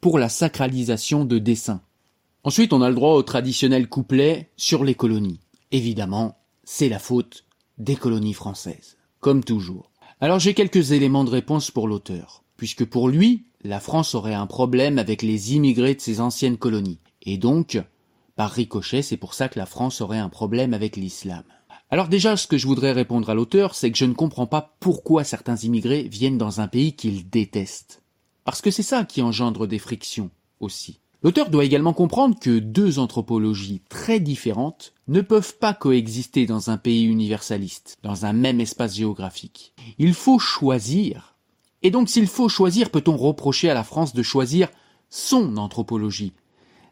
pour 0.01 0.19
la 0.19 0.29
sacralisation 0.29 1.25
de 1.25 1.37
dessins. 1.37 1.81
Ensuite, 2.43 2.73
on 2.73 2.81
a 2.81 2.89
le 2.89 2.95
droit 2.95 3.13
au 3.13 3.23
traditionnel 3.23 3.87
couplet 3.87 4.51
sur 4.57 4.83
les 4.83 4.95
colonies. 4.95 5.39
Évidemment, 5.71 6.37
c'est 6.63 6.89
la 6.89 6.99
faute 6.99 7.45
des 7.77 7.95
colonies 7.95 8.33
françaises, 8.33 8.97
comme 9.19 9.43
toujours. 9.43 9.91
Alors 10.19 10.39
j'ai 10.39 10.53
quelques 10.53 10.91
éléments 10.91 11.23
de 11.23 11.29
réponse 11.29 11.69
pour 11.71 11.87
l'auteur, 11.87 12.43
puisque 12.55 12.85
pour 12.85 13.09
lui, 13.09 13.45
la 13.63 13.79
France 13.79 14.15
aurait 14.15 14.33
un 14.33 14.47
problème 14.47 14.97
avec 14.97 15.21
les 15.21 15.53
immigrés 15.53 15.95
de 15.95 16.01
ses 16.01 16.21
anciennes 16.21 16.57
colonies, 16.57 16.99
et 17.23 17.37
donc, 17.37 17.79
par 18.35 18.51
ricochet, 18.51 19.01
c'est 19.01 19.17
pour 19.17 19.33
ça 19.33 19.49
que 19.49 19.59
la 19.59 19.65
France 19.65 20.01
aurait 20.01 20.17
un 20.17 20.29
problème 20.29 20.73
avec 20.73 20.95
l'islam. 20.95 21.43
Alors 21.89 22.09
déjà, 22.09 22.35
ce 22.35 22.47
que 22.47 22.57
je 22.57 22.67
voudrais 22.67 22.91
répondre 22.91 23.29
à 23.29 23.33
l'auteur, 23.33 23.73
c'est 23.73 23.91
que 23.91 23.97
je 23.97 24.05
ne 24.05 24.13
comprends 24.13 24.45
pas 24.45 24.75
pourquoi 24.81 25.23
certains 25.23 25.55
immigrés 25.55 26.03
viennent 26.03 26.37
dans 26.37 26.59
un 26.59 26.67
pays 26.67 26.93
qu'ils 26.93 27.29
détestent. 27.29 28.01
Parce 28.43 28.61
que 28.61 28.71
c'est 28.71 28.83
ça 28.83 29.05
qui 29.05 29.21
engendre 29.21 29.67
des 29.67 29.79
frictions 29.79 30.29
aussi. 30.59 30.99
L'auteur 31.23 31.49
doit 31.49 31.65
également 31.65 31.93
comprendre 31.93 32.37
que 32.39 32.59
deux 32.59 32.99
anthropologies 32.99 33.81
très 33.89 34.19
différentes 34.19 34.93
ne 35.07 35.21
peuvent 35.21 35.57
pas 35.57 35.73
coexister 35.73 36.45
dans 36.45 36.69
un 36.69 36.77
pays 36.77 37.05
universaliste, 37.05 37.97
dans 38.03 38.25
un 38.25 38.33
même 38.33 38.59
espace 38.59 38.95
géographique. 38.95 39.73
Il 39.97 40.13
faut 40.13 40.39
choisir. 40.39 41.35
Et 41.83 41.91
donc 41.91 42.09
s'il 42.09 42.27
faut 42.27 42.49
choisir, 42.49 42.91
peut-on 42.91 43.17
reprocher 43.17 43.69
à 43.69 43.73
la 43.73 43.83
France 43.83 44.13
de 44.13 44.23
choisir 44.23 44.69
son 45.09 45.57
anthropologie, 45.57 46.33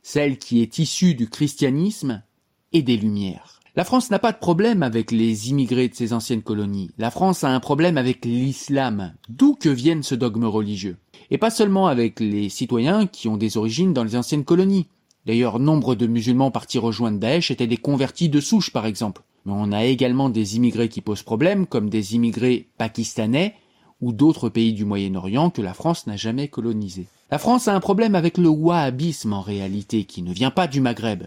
celle 0.04 0.38
qui 0.38 0.62
est 0.62 0.80
issue 0.80 1.16
du 1.16 1.30
christianisme 1.30 2.24
et 2.72 2.82
des 2.82 2.98
Lumières? 2.98 3.55
La 3.77 3.84
France 3.84 4.10
n'a 4.10 4.20
pas 4.20 4.32
de 4.32 4.38
problème 4.38 4.84
avec 4.84 5.12
les 5.12 5.50
immigrés 5.50 5.89
de 5.89 5.96
ses 5.96 6.13
anciennes 6.13 6.44
colonies. 6.44 6.91
La 6.98 7.12
France 7.12 7.44
a 7.44 7.50
un 7.50 7.60
problème 7.60 7.98
avec 7.98 8.24
l'islam, 8.24 9.13
d'où 9.27 9.55
que 9.55 9.67
vienne 9.67 10.01
ce 10.01 10.15
dogme 10.15 10.46
religieux. 10.46 10.96
Et 11.29 11.38
pas 11.38 11.50
seulement 11.50 11.88
avec 11.88 12.22
les 12.22 12.48
citoyens 12.48 13.05
qui 13.05 13.27
ont 13.27 13.36
des 13.36 13.58
origines 13.58 13.94
dans 13.94 14.05
les 14.05 14.15
anciennes 14.15 14.46
colonies. 14.46 14.88
D'ailleurs, 15.25 15.60
nombre 15.60 15.96
de 15.96 16.08
musulmans 16.08 16.51
partis 16.51 16.77
rejoindre 16.77 17.20
Daesh 17.20 17.51
étaient 17.51 17.67
des 17.67 17.75
convertis 17.75 18.29
de 18.29 18.39
souche, 18.39 18.72
par 18.72 18.86
exemple. 18.86 19.24
Mais 19.46 19.53
on 19.53 19.74
a 19.74 19.84
également 19.84 20.29
des 20.29 20.55
immigrés 20.55 20.88
qui 20.88 21.01
posent 21.01 21.24
problème, 21.24 21.67
comme 21.67 21.89
des 21.89 22.15
immigrés 22.15 22.70
pakistanais 22.77 23.55
ou 24.00 24.13
d'autres 24.13 24.48
pays 24.48 24.72
du 24.72 24.86
Moyen-Orient 24.86 25.50
que 25.50 25.62
la 25.62 25.74
France 25.74 26.08
n'a 26.08 26.15
jamais 26.15 26.48
colonisés. 26.48 27.08
La 27.29 27.39
France 27.39 27.67
a 27.67 27.75
un 27.75 27.82
problème 27.82 28.15
avec 28.15 28.38
le 28.38 28.48
wahhabisme 28.48 29.34
en 29.34 29.41
réalité, 29.41 30.05
qui 30.05 30.22
ne 30.22 30.32
vient 30.32 30.51
pas 30.51 30.67
du 30.67 30.79
Maghreb. 30.79 31.24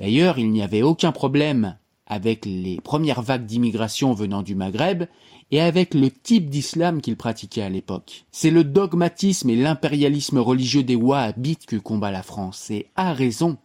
D'ailleurs, 0.00 0.38
il 0.38 0.50
n'y 0.50 0.62
avait 0.62 0.82
aucun 0.82 1.12
problème 1.12 1.76
avec 2.06 2.46
les 2.46 2.80
premières 2.82 3.22
vagues 3.22 3.44
d'immigration 3.44 4.14
venant 4.14 4.42
du 4.42 4.54
Maghreb 4.54 5.04
et 5.50 5.60
avec 5.60 5.94
le 5.94 6.10
type 6.10 6.48
d'islam 6.48 7.02
qu'ils 7.02 7.16
pratiquaient 7.16 7.62
à 7.62 7.68
l'époque. 7.68 8.24
C'est 8.32 8.50
le 8.50 8.64
dogmatisme 8.64 9.50
et 9.50 9.56
l'impérialisme 9.56 10.38
religieux 10.38 10.82
des 10.82 10.96
Wahhabites 10.96 11.66
que 11.66 11.76
combat 11.76 12.10
la 12.10 12.22
France, 12.22 12.70
et 12.70 12.86
à 12.96 13.12
raison, 13.12 13.58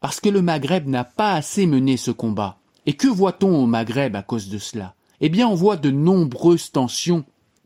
parce 0.00 0.20
que 0.20 0.28
le 0.30 0.42
Maghreb 0.42 0.88
n'a 0.88 1.04
pas 1.04 1.34
assez 1.34 1.66
mené 1.66 1.96
ce 1.96 2.10
combat. 2.10 2.58
Et 2.86 2.94
que 2.94 3.08
voit-on 3.08 3.54
au 3.54 3.66
Maghreb 3.66 4.16
à 4.16 4.22
cause 4.22 4.48
de 4.48 4.58
cela? 4.58 4.94
Eh 5.20 5.28
bien, 5.28 5.48
on 5.48 5.54
voit 5.54 5.76
de 5.76 5.90
nombreuses 5.90 6.72
tensions, 6.72 7.24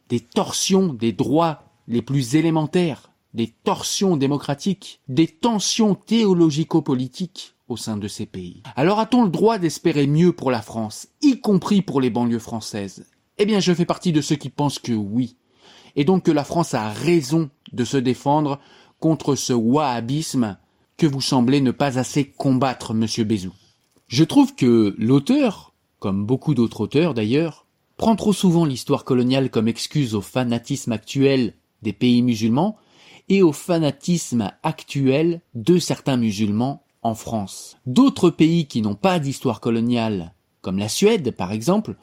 des 0.08 0.20
torsions 0.20 0.92
des 0.92 1.12
droits 1.12 1.62
les 1.86 2.02
plus 2.02 2.36
élémentaires, 2.36 3.10
des 3.34 3.48
torsions 3.64 4.16
démocratiques, 4.16 5.00
des 5.08 5.26
tensions 5.26 5.94
théologico-politiques, 5.94 7.54
au 7.68 7.76
sein 7.76 7.96
de 7.96 8.08
ces 8.08 8.26
pays. 8.26 8.62
Alors 8.76 8.98
a-t-on 8.98 9.24
le 9.24 9.30
droit 9.30 9.58
d'espérer 9.58 10.06
mieux 10.06 10.32
pour 10.32 10.50
la 10.50 10.62
France, 10.62 11.08
y 11.22 11.40
compris 11.40 11.82
pour 11.82 12.00
les 12.00 12.10
banlieues 12.10 12.38
françaises? 12.38 13.06
Eh 13.38 13.46
bien 13.46 13.60
je 13.60 13.72
fais 13.72 13.84
partie 13.84 14.12
de 14.12 14.20
ceux 14.20 14.36
qui 14.36 14.48
pensent 14.48 14.78
que 14.78 14.92
oui, 14.92 15.36
et 15.94 16.04
donc 16.04 16.24
que 16.24 16.32
la 16.32 16.44
France 16.44 16.74
a 16.74 16.88
raison 16.88 17.50
de 17.72 17.84
se 17.84 17.96
défendre 17.96 18.58
contre 19.00 19.34
ce 19.34 19.52
wahhabisme 19.52 20.58
que 20.96 21.06
vous 21.06 21.20
semblez 21.20 21.60
ne 21.60 21.70
pas 21.70 21.98
assez 21.98 22.24
combattre, 22.24 22.94
monsieur 22.94 23.24
Bézou. 23.24 23.52
Je 24.08 24.24
trouve 24.24 24.54
que 24.54 24.94
l'auteur, 24.98 25.74
comme 26.00 26.26
beaucoup 26.26 26.54
d'autres 26.54 26.80
auteurs 26.80 27.14
d'ailleurs, 27.14 27.66
prend 27.96 28.16
trop 28.16 28.32
souvent 28.32 28.64
l'histoire 28.64 29.04
coloniale 29.04 29.50
comme 29.50 29.68
excuse 29.68 30.14
au 30.14 30.20
fanatisme 30.20 30.92
actuel 30.92 31.54
des 31.82 31.92
pays 31.92 32.22
musulmans 32.22 32.76
et 33.28 33.42
au 33.42 33.52
fanatisme 33.52 34.50
actuel 34.62 35.42
de 35.54 35.78
certains 35.78 36.16
musulmans 36.16 36.82
en 37.02 37.14
France. 37.14 37.78
D'autres 37.86 38.30
pays 38.30 38.66
qui 38.66 38.82
n'ont 38.82 38.94
pas 38.94 39.18
d'histoire 39.18 39.60
coloniale, 39.60 40.34
comme 40.60 40.78
la 40.78 40.88
Suède 40.88 41.34
par 41.34 41.52
exemple, 41.52 41.96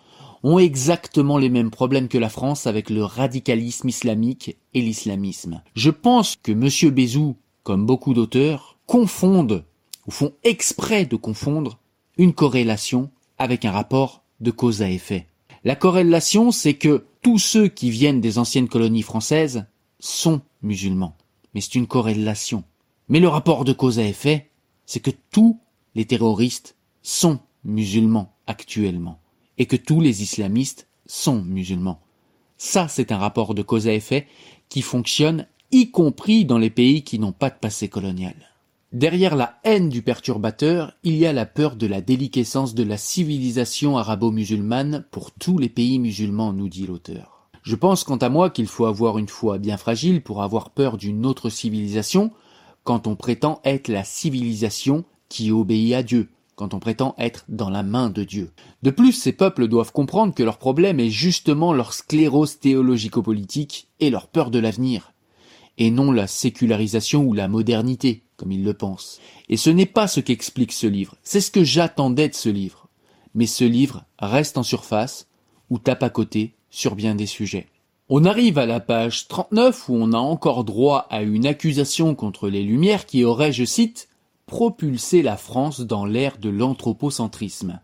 ont 0.44 0.60
exactement 0.60 1.38
les 1.38 1.50
mêmes 1.50 1.72
problèmes 1.72 2.08
que 2.08 2.18
la 2.18 2.30
France 2.30 2.68
avec 2.68 2.90
le 2.90 3.04
radicalisme 3.04 3.90
islamique 3.90 4.58
et 4.74 4.82
l'islamisme. 4.82 5.64
Je 5.75 5.90
pense 5.90 6.36
que 6.36 6.52
M. 6.52 6.92
Bézou, 6.94 7.36
comme 7.64 7.86
beaucoup 7.86 8.14
d'auteurs, 8.14 8.78
confondent 8.86 9.66
ou 10.06 10.12
font 10.12 10.34
exprès 10.44 11.06
de 11.06 11.16
confondre 11.16 11.80
une 12.18 12.34
corrélation 12.34 13.10
avec 13.38 13.66
un 13.66 13.72
rapport 13.72 14.24
de 14.40 14.52
cause 14.52 14.82
à 14.82 14.90
effet. 14.90 15.28
La 15.64 15.75
corrélation, 15.75 16.52
c'est 16.52 16.75
que 16.75 17.06
tous 17.24 17.40
ceux 17.40 17.68
qui 17.68 17.90
viennent 17.90 18.22
des 18.22 18.38
anciennes 18.38 18.70
colonies 18.70 19.02
françaises 19.02 19.66
sont 20.00 20.42
musulmans. 20.62 21.18
Mais 21.54 21.62
c'est 21.62 21.75
une 21.75 21.88
corrélation. 21.88 22.64
Mais 23.10 23.20
le 23.20 23.28
rapport 23.28 23.66
de 23.66 23.74
cause 23.74 23.98
à 23.98 24.04
effet, 24.04 24.52
c'est 24.86 25.00
que 25.00 25.12
tous 25.32 25.60
les 25.96 26.06
terroristes 26.06 26.75
sont 27.01 27.39
musulmans 27.63 28.34
actuellement 28.48 29.20
et 29.58 29.65
que 29.65 29.75
tous 29.75 30.01
les 30.01 30.22
islamistes 30.22 30.88
sont 31.06 31.42
musulmans. 31.42 32.01
Ça, 32.58 32.88
c'est 32.88 33.12
un 33.12 33.18
rapport 33.18 33.54
de 33.54 33.62
cause 33.62 33.88
à 33.88 33.94
effet 33.94 34.27
qui 34.70 34.82
fonctionne 34.82 35.48
y 35.72 35.92
compris 35.92 36.46
dans 36.46 36.58
les 36.58 36.70
pays 36.70 37.04
qui 37.04 37.20
n'ont 37.20 37.32
pas 37.32 37.50
de 37.50 37.56
passé 37.60 37.89
colonial. 37.89 38.36
Derrière 38.94 39.36
la 39.36 39.60
haine 39.63 39.89
du 39.89 40.01
perturbateur, 40.01 40.94
il 41.04 41.18
y 41.18 41.25
a 41.25 41.34
la 41.34 41.46
peur 41.46 41.75
de 41.75 41.86
la 41.86 42.00
déliquescence 42.00 42.75
de 42.75 42.84
la 42.84 42.98
civilisation 42.98 43.98
arabo-musulmane 43.98 45.06
pour 45.12 45.32
tous 45.32 45.58
les 45.58 45.68
pays 45.68 46.00
musulmans, 46.00 46.54
nous 46.54 46.70
dit 46.70 46.88
l'auteur. 46.88 47.50
Je 47.62 47.75
pense 47.75 48.04
quant 48.04 48.18
à 48.18 48.30
moi 48.30 48.50
qu'il 48.51 48.68
faut 48.68 48.86
avoir 48.86 49.18
une 49.18 49.27
foi 49.27 49.58
bien 49.58 49.75
fragile 49.75 50.22
pour 50.22 50.44
avoir 50.44 50.70
peur 50.70 50.98
d'une 50.98 51.25
autre 51.25 51.50
civilisation, 51.50 52.32
quand 52.86 53.08
on 53.08 53.15
prétend 53.15 53.60
être 53.65 53.89
la 53.89 54.04
civilisation 54.04 55.04
qui 55.27 55.51
obéit 55.51 55.96
à 55.96 56.04
Dieu, 56.04 56.30
quand 56.56 56.74
on 56.74 56.80
prétend 56.80 57.15
être 57.18 57.44
dans 57.50 57.72
la 57.72 57.84
main 57.84 58.10
de 58.10 58.24
Dieu. 58.24 58.51
De 58.84 58.92
plus, 58.92 59.12
ces 59.12 59.34
peuples 59.34 59.68
doivent 59.68 59.92
comprendre 59.92 60.34
que 60.34 60.44
leur 60.44 60.60
problème 60.60 61.00
est 61.00 61.10
justement 61.10 61.74
leur 61.74 61.94
sclérose 61.94 62.60
théologico-politique 62.60 63.89
et 64.00 64.12
leur 64.12 64.27
peur 64.27 64.51
de 64.51 64.60
l'avenir, 64.60 65.13
et 65.80 65.89
non 65.89 66.12
la 66.12 66.27
sécularisation 66.27 67.25
ou 67.25 67.34
la 67.34 67.48
modernité, 67.48 68.24
comme 68.38 68.51
ils 68.51 68.63
le 68.63 68.75
pensent. 68.75 69.20
Et 69.50 69.58
ce 69.58 69.72
n'est 69.72 69.88
pas 69.88 70.08
ce 70.08 70.20
qu'explique 70.20 70.72
ce 70.72 70.88
livre, 70.88 71.15
c'est 71.24 71.42
ce 71.42 71.51
que 71.51 71.63
j'attendais 71.63 72.30
de 72.30 72.36
ce 72.36 72.50
livre. 72.50 72.88
Mais 73.34 73.48
ce 73.48 73.65
livre 73.65 74.06
reste 74.20 74.60
en 74.60 74.63
surface, 74.63 75.27
ou 75.72 75.80
tape 75.80 76.04
à 76.04 76.12
côté, 76.12 76.54
sur 76.70 76.96
bien 76.96 77.15
des 77.15 77.25
sujets. 77.25 77.68
On 78.08 78.24
arrive 78.24 78.60
à 78.60 78.68
la 78.68 78.80
page 78.80 79.28
39 79.28 79.90
où 79.90 79.96
on 79.96 80.14
a 80.14 80.20
encore 80.20 80.64
droit 80.64 81.08
à 81.10 81.24
une 81.24 81.48
accusation 81.48 82.14
contre 82.14 82.50
les 82.50 82.62
Lumières 82.62 83.08
qui 83.08 83.24
aurait, 83.24 83.52
je 83.52 83.66
cite, 83.66 84.10
propulsé 84.46 85.24
la 85.24 85.38
France 85.38 85.82
dans 85.82 86.06
l'ère 86.06 86.38
de 86.38 86.50
l'anthropocentrisme, 86.50 87.80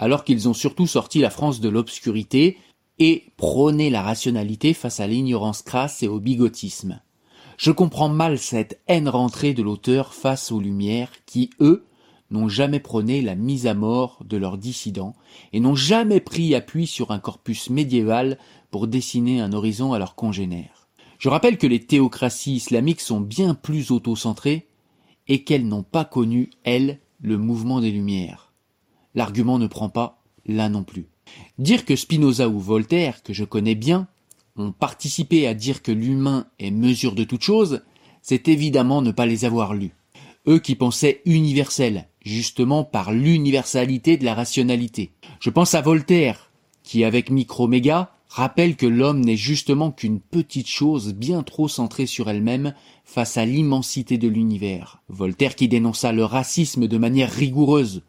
alors 0.00 0.24
qu'ils 0.24 0.48
ont 0.48 0.54
surtout 0.54 0.88
sorti 0.88 1.20
la 1.20 1.30
France 1.30 1.60
de 1.60 1.68
l'obscurité 1.68 2.58
et 2.98 3.26
prôner 3.36 3.90
la 3.90 4.02
rationalité 4.02 4.74
face 4.74 4.98
à 4.98 5.06
l'ignorance 5.06 5.62
crasse 5.62 6.02
et 6.02 6.08
au 6.08 6.18
bigotisme. 6.18 7.00
Je 7.56 7.70
comprends 7.70 8.08
mal 8.08 8.40
cette 8.40 8.80
haine 8.88 9.08
rentrée 9.08 9.54
de 9.54 9.62
l'auteur 9.62 10.14
face 10.14 10.50
aux 10.50 10.58
Lumières 10.58 11.12
qui, 11.26 11.50
eux, 11.60 11.86
n'ont 12.32 12.48
jamais 12.48 12.80
prôné 12.80 13.22
la 13.22 13.36
mise 13.36 13.68
à 13.68 13.74
mort 13.74 14.18
de 14.24 14.36
leurs 14.36 14.58
dissidents 14.58 15.14
et 15.52 15.60
n'ont 15.60 15.76
jamais 15.76 16.18
pris 16.18 16.56
appui 16.56 16.88
sur 16.88 17.12
un 17.12 17.20
corpus 17.20 17.70
médiéval 17.70 18.38
pour 18.74 18.88
dessiner 18.88 19.40
un 19.40 19.52
horizon 19.52 19.92
à 19.92 20.00
leurs 20.00 20.16
congénères. 20.16 20.88
Je 21.20 21.28
rappelle 21.28 21.58
que 21.58 21.66
les 21.68 21.78
théocraties 21.78 22.56
islamiques 22.56 23.02
sont 23.02 23.20
bien 23.20 23.54
plus 23.54 23.92
autocentrées 23.92 24.66
et 25.28 25.44
qu'elles 25.44 25.68
n'ont 25.68 25.84
pas 25.84 26.04
connu, 26.04 26.50
elles, 26.64 26.98
le 27.20 27.38
mouvement 27.38 27.80
des 27.80 27.92
Lumières. 27.92 28.52
L'argument 29.14 29.60
ne 29.60 29.68
prend 29.68 29.90
pas, 29.90 30.24
là 30.44 30.68
non 30.68 30.82
plus. 30.82 31.06
Dire 31.56 31.84
que 31.84 31.94
Spinoza 31.94 32.48
ou 32.48 32.58
Voltaire, 32.58 33.22
que 33.22 33.32
je 33.32 33.44
connais 33.44 33.76
bien, 33.76 34.08
ont 34.56 34.72
participé 34.72 35.46
à 35.46 35.54
dire 35.54 35.80
que 35.80 35.92
l'humain 35.92 36.48
est 36.58 36.72
mesure 36.72 37.14
de 37.14 37.22
toute 37.22 37.44
chose, 37.44 37.84
c'est 38.22 38.48
évidemment 38.48 39.02
ne 39.02 39.12
pas 39.12 39.26
les 39.26 39.44
avoir 39.44 39.74
lus. 39.74 39.94
Eux 40.48 40.58
qui 40.58 40.74
pensaient 40.74 41.22
universel, 41.26 42.08
justement 42.22 42.82
par 42.82 43.12
l'universalité 43.12 44.16
de 44.16 44.24
la 44.24 44.34
rationalité. 44.34 45.12
Je 45.38 45.50
pense 45.50 45.76
à 45.76 45.80
Voltaire, 45.80 46.50
qui 46.82 47.04
avec 47.04 47.30
Microméga 47.30 48.13
rappelle 48.34 48.74
que 48.74 48.86
l'homme 48.86 49.20
n'est 49.20 49.36
justement 49.36 49.92
qu'une 49.92 50.18
petite 50.18 50.66
chose 50.66 51.14
bien 51.14 51.44
trop 51.44 51.68
centrée 51.68 52.06
sur 52.06 52.28
elle-même 52.28 52.74
face 53.04 53.36
à 53.36 53.44
l'immensité 53.44 54.18
de 54.18 54.26
l'univers. 54.26 55.00
Voltaire 55.08 55.54
qui 55.54 55.68
dénonça 55.68 56.10
le 56.10 56.24
racisme 56.24 56.88
de 56.88 56.98
manière 56.98 57.30
rigoureuse. 57.30 58.02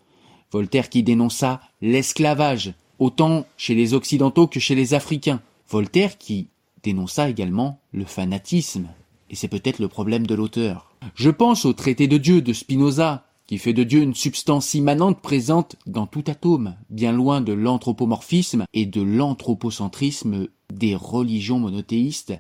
Voltaire 0.52 0.90
qui 0.90 1.04
dénonça 1.04 1.62
l'esclavage, 1.80 2.74
autant 2.98 3.46
chez 3.56 3.76
les 3.76 3.94
Occidentaux 3.94 4.48
que 4.48 4.60
chez 4.60 4.74
les 4.74 4.96
Africains. 4.96 5.42
Voltaire 5.70 6.18
qui 6.18 6.48
dénonça 6.82 7.30
également 7.30 7.80
le 7.92 8.06
fanatisme. 8.06 8.88
Et 9.30 9.36
c'est 9.36 9.48
peut-être 9.48 9.78
le 9.78 9.90
problème 9.90 10.26
de 10.26 10.34
l'auteur. 10.34 10.92
Je 11.14 11.30
pense 11.30 11.66
au 11.66 11.74
traité 11.74 12.08
de 12.08 12.18
Dieu 12.18 12.42
de 12.42 12.52
Spinoza, 12.54 13.28
qui 13.48 13.58
fait 13.58 13.74
de 13.74 13.84
Dieu 13.84 14.02
une 14.02 14.16
substance 14.16 14.74
immanente 14.74 15.22
présente 15.22 15.76
dans 15.86 16.08
tout 16.08 16.24
atome, 16.28 16.76
bien 16.90 17.12
loin 17.12 17.42
de 17.42 17.54
l'anthropomorphisme 17.54 18.66
et 18.74 18.86
de 18.86 19.02
l'anthropocentrisme 19.02 20.48
des 20.74 20.96
religions 20.96 21.60
monothéistes 21.60 22.34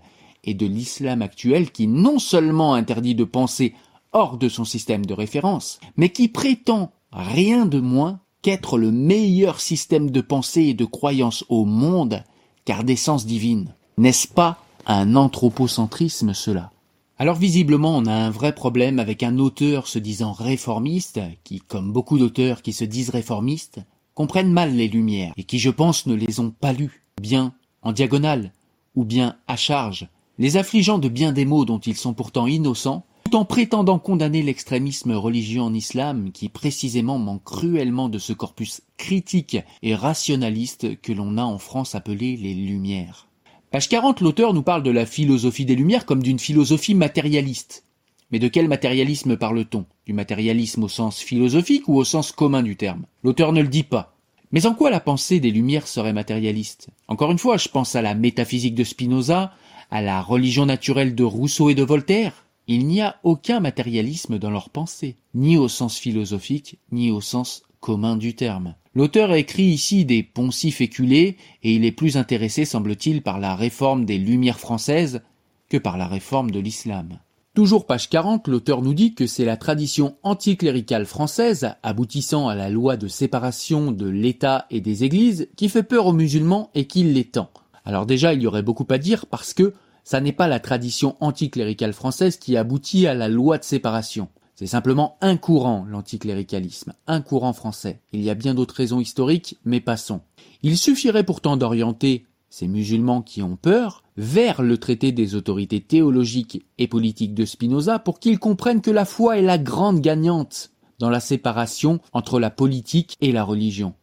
et 0.44 0.54
de 0.54 0.66
l'islam 0.66 1.22
actuel 1.22 1.72
qui 1.72 1.88
non 1.88 2.20
seulement 2.20 2.74
interdit 2.74 3.16
de 3.16 3.24
penser 3.24 3.74
hors 4.14 4.38
de 4.38 4.50
son 4.50 4.66
système 4.66 5.06
de 5.06 5.14
référence, 5.14 5.80
mais 5.98 6.10
qui 6.10 6.28
prétend 6.28 6.92
rien 7.12 7.66
de 7.66 7.80
moins 7.80 8.20
qu'être 8.42 8.78
le 8.78 8.92
meilleur 8.92 9.60
système 9.60 10.12
de 10.12 10.22
pensée 10.22 10.64
et 10.64 10.74
de 10.74 10.86
croyance 10.86 11.46
au 11.50 11.66
monde, 11.66 12.24
car 12.64 12.84
d'essence 12.84 13.26
divine. 13.26 13.76
N'est-ce 13.98 14.28
pas 14.28 14.58
un 14.86 15.16
anthropocentrisme 15.16 16.34
cela? 16.34 16.72
Alors 17.18 17.38
visiblement, 17.38 17.96
on 17.96 18.06
a 18.08 18.14
un 18.14 18.30
vrai 18.30 18.54
problème 18.54 19.00
avec 19.00 19.24
un 19.24 19.40
auteur 19.40 19.88
se 19.88 20.00
disant 20.00 20.34
réformiste, 20.34 21.22
qui, 21.46 21.62
comme 21.62 21.94
beaucoup 21.94 22.18
d'auteurs 22.18 22.62
qui 22.62 22.74
se 22.74 22.84
disent 22.84 23.10
réformistes, 23.10 23.80
comprennent 24.14 24.52
mal 24.52 24.76
les 24.76 24.90
Lumières, 24.90 25.34
et 25.38 25.46
qui, 25.46 25.58
je 25.58 25.70
pense, 25.70 26.08
ne 26.08 26.14
les 26.14 26.42
ont 26.42 26.52
pas 26.52 26.74
lues, 26.74 27.04
bien 27.22 27.54
en 27.84 27.94
diagonale, 27.94 28.52
ou 28.96 29.06
bien 29.06 29.38
à 29.48 29.56
charge, 29.56 30.10
les 30.40 30.58
affligeant 30.58 31.00
de 31.00 31.08
bien 31.08 31.32
des 31.32 31.46
mots 31.46 31.64
dont 31.64 31.80
ils 31.80 31.96
sont 31.96 32.14
pourtant 32.14 32.48
innocents, 32.48 33.06
tout 33.24 33.38
en 33.38 33.46
prétendant 33.46 33.98
condamner 33.98 34.42
l'extrémisme 34.42 35.14
religieux 35.14 35.62
en 35.62 35.74
islam 35.74 36.32
qui 36.32 36.50
précisément 36.50 37.18
manque 37.18 37.44
cruellement 37.44 38.10
de 38.10 38.20
ce 38.20 38.34
corpus 38.34 38.82
critique 38.98 39.58
et 39.82 39.96
rationaliste 39.96 41.00
que 41.02 41.14
l'on 41.14 41.38
a 41.38 41.44
en 41.44 41.58
France 41.58 41.96
appelé 41.96 42.38
les 42.38 42.54
Lumières. 42.54 43.28
Page 43.76 43.90
40, 43.90 44.22
l'auteur 44.22 44.54
nous 44.54 44.64
parle 44.64 44.84
de 44.84 44.90
la 44.90 45.06
philosophie 45.06 45.66
des 45.66 45.76
Lumières 45.76 46.06
comme 46.06 46.24
d'une 46.24 46.40
philosophie 46.40 46.96
matérialiste. 46.96 47.84
Mais 48.32 48.40
de 48.40 48.48
quel 48.48 48.70
matérialisme 48.70 49.36
parle-t-on? 49.36 49.84
Du 50.06 50.14
matérialisme 50.14 50.86
au 50.86 50.88
sens 50.88 51.20
philosophique 51.20 51.90
ou 51.90 51.98
au 51.98 52.06
sens 52.06 52.32
commun 52.32 52.64
du 52.64 52.78
terme? 52.78 53.06
L'auteur 53.22 53.52
ne 53.52 53.62
le 53.62 53.68
dit 53.68 53.84
pas. 53.84 54.16
Mais 54.54 54.66
en 54.66 54.74
quoi 54.74 54.92
la 54.92 55.02
pensée 55.02 55.42
des 55.42 55.52
Lumières 55.52 55.90
serait 55.90 56.14
matérialiste? 56.14 56.88
Encore 57.10 57.32
une 57.32 57.38
fois, 57.38 57.58
je 57.58 57.68
pense 57.68 57.98
à 57.98 58.02
la 58.02 58.16
métaphysique 58.16 58.76
de 58.76 58.86
Spinoza, 58.86 59.52
à 59.92 60.02
la 60.02 60.22
religion 60.22 60.66
naturelle 60.66 61.14
de 61.14 61.26
Rousseau 61.26 61.70
et 61.70 61.76
de 61.76 61.84
Voltaire. 61.84 62.46
Il 62.68 62.88
n'y 62.88 63.02
a 63.02 63.18
aucun 63.24 63.60
matérialisme 63.60 64.40
dans 64.40 64.52
leur 64.52 64.70
pensée, 64.70 65.18
ni 65.34 65.58
au 65.58 65.68
sens 65.68 65.98
philosophique, 65.98 66.80
ni 66.94 67.12
au 67.12 67.20
sens 67.20 67.64
commun 67.82 68.16
du 68.16 68.36
terme. 68.36 68.76
L'auteur 68.96 69.34
écrit 69.34 69.64
ici 69.64 70.06
des 70.06 70.24
poncifs 70.24 70.80
éculés 70.80 71.36
et 71.64 71.74
il 71.74 71.84
est 71.84 71.92
plus 71.92 72.16
intéressé, 72.16 72.64
semble-t-il, 72.64 73.22
par 73.22 73.40
la 73.42 73.54
réforme 73.54 74.06
des 74.06 74.18
Lumières 74.18 74.60
françaises 74.60 75.22
que 75.68 75.76
par 75.76 75.98
la 75.98 76.08
réforme 76.08 76.50
de 76.50 76.62
l'islam. 76.62 77.20
Toujours 77.54 77.86
page 77.86 78.10
40, 78.10 78.48
l'auteur 78.48 78.82
nous 78.82 78.94
dit 78.94 79.14
que 79.14 79.28
c'est 79.28 79.44
la 79.44 79.58
tradition 79.58 80.16
anticléricale 80.24 81.06
française, 81.06 81.76
aboutissant 81.84 82.48
à 82.48 82.56
la 82.56 82.70
loi 82.70 82.96
de 82.96 83.10
séparation 83.10 83.92
de 83.92 84.08
l'État 84.08 84.66
et 84.70 84.80
des 84.80 85.04
églises, 85.04 85.50
qui 85.58 85.68
fait 85.68 85.84
peur 85.84 86.08
aux 86.08 86.14
musulmans 86.14 86.70
et 86.74 86.86
qui 86.86 87.04
l'étend. 87.04 87.50
Alors 87.84 88.06
déjà, 88.06 88.34
il 88.34 88.42
y 88.42 88.48
aurait 88.48 88.62
beaucoup 88.62 88.88
à 88.90 88.98
dire 88.98 89.26
parce 89.26 89.54
que 89.54 89.74
ça 90.06 90.22
n'est 90.22 90.32
pas 90.32 90.48
la 90.48 90.62
tradition 90.62 91.18
anticléricale 91.20 91.94
française 91.94 92.38
qui 92.38 92.56
aboutit 92.56 93.08
à 93.08 93.14
la 93.14 93.28
loi 93.28 93.58
de 93.58 93.66
séparation. 93.66 94.30
C'est 94.56 94.68
simplement 94.68 95.18
un 95.20 95.36
courant, 95.36 95.86
l'anticléricalisme, 95.90 96.94
un 97.08 97.20
courant 97.20 97.52
français. 97.52 98.00
Il 98.14 98.22
y 98.22 98.30
a 98.30 98.36
bien 98.36 98.54
d'autres 98.54 98.76
raisons 98.76 99.02
historiques, 99.02 99.58
mais 99.66 99.82
passons. 99.82 100.22
Il 100.64 100.78
suffirait 100.78 101.26
pourtant 101.26 101.58
d'orienter 101.58 102.26
ces 102.50 102.70
musulmans 102.70 103.22
qui 103.22 103.44
ont 103.44 103.58
peur 103.58 104.02
vers 104.16 104.62
le 104.62 104.78
traité 104.78 105.12
des 105.12 105.36
autorités 105.36 105.82
théologiques 105.82 106.66
et 106.78 106.88
politiques 106.88 107.34
de 107.34 107.44
Spinoza 107.44 108.00
pour 108.00 108.20
qu'ils 108.20 108.40
comprennent 108.40 108.82
que 108.82 108.92
la 108.92 109.04
foi 109.04 109.38
est 109.38 109.42
la 109.42 109.58
grande 109.58 110.00
gagnante 110.00 110.72
dans 111.00 111.10
la 111.10 111.20
séparation 111.20 112.00
entre 112.14 112.40
la 112.40 112.50
politique 112.50 113.18
et 113.20 113.34
la 113.34 113.44
religion. 113.44 113.94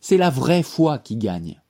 C'est 0.00 0.16
la 0.16 0.30
vraie 0.30 0.64
foi 0.64 0.98
qui 0.98 1.16
gagne 1.16 1.60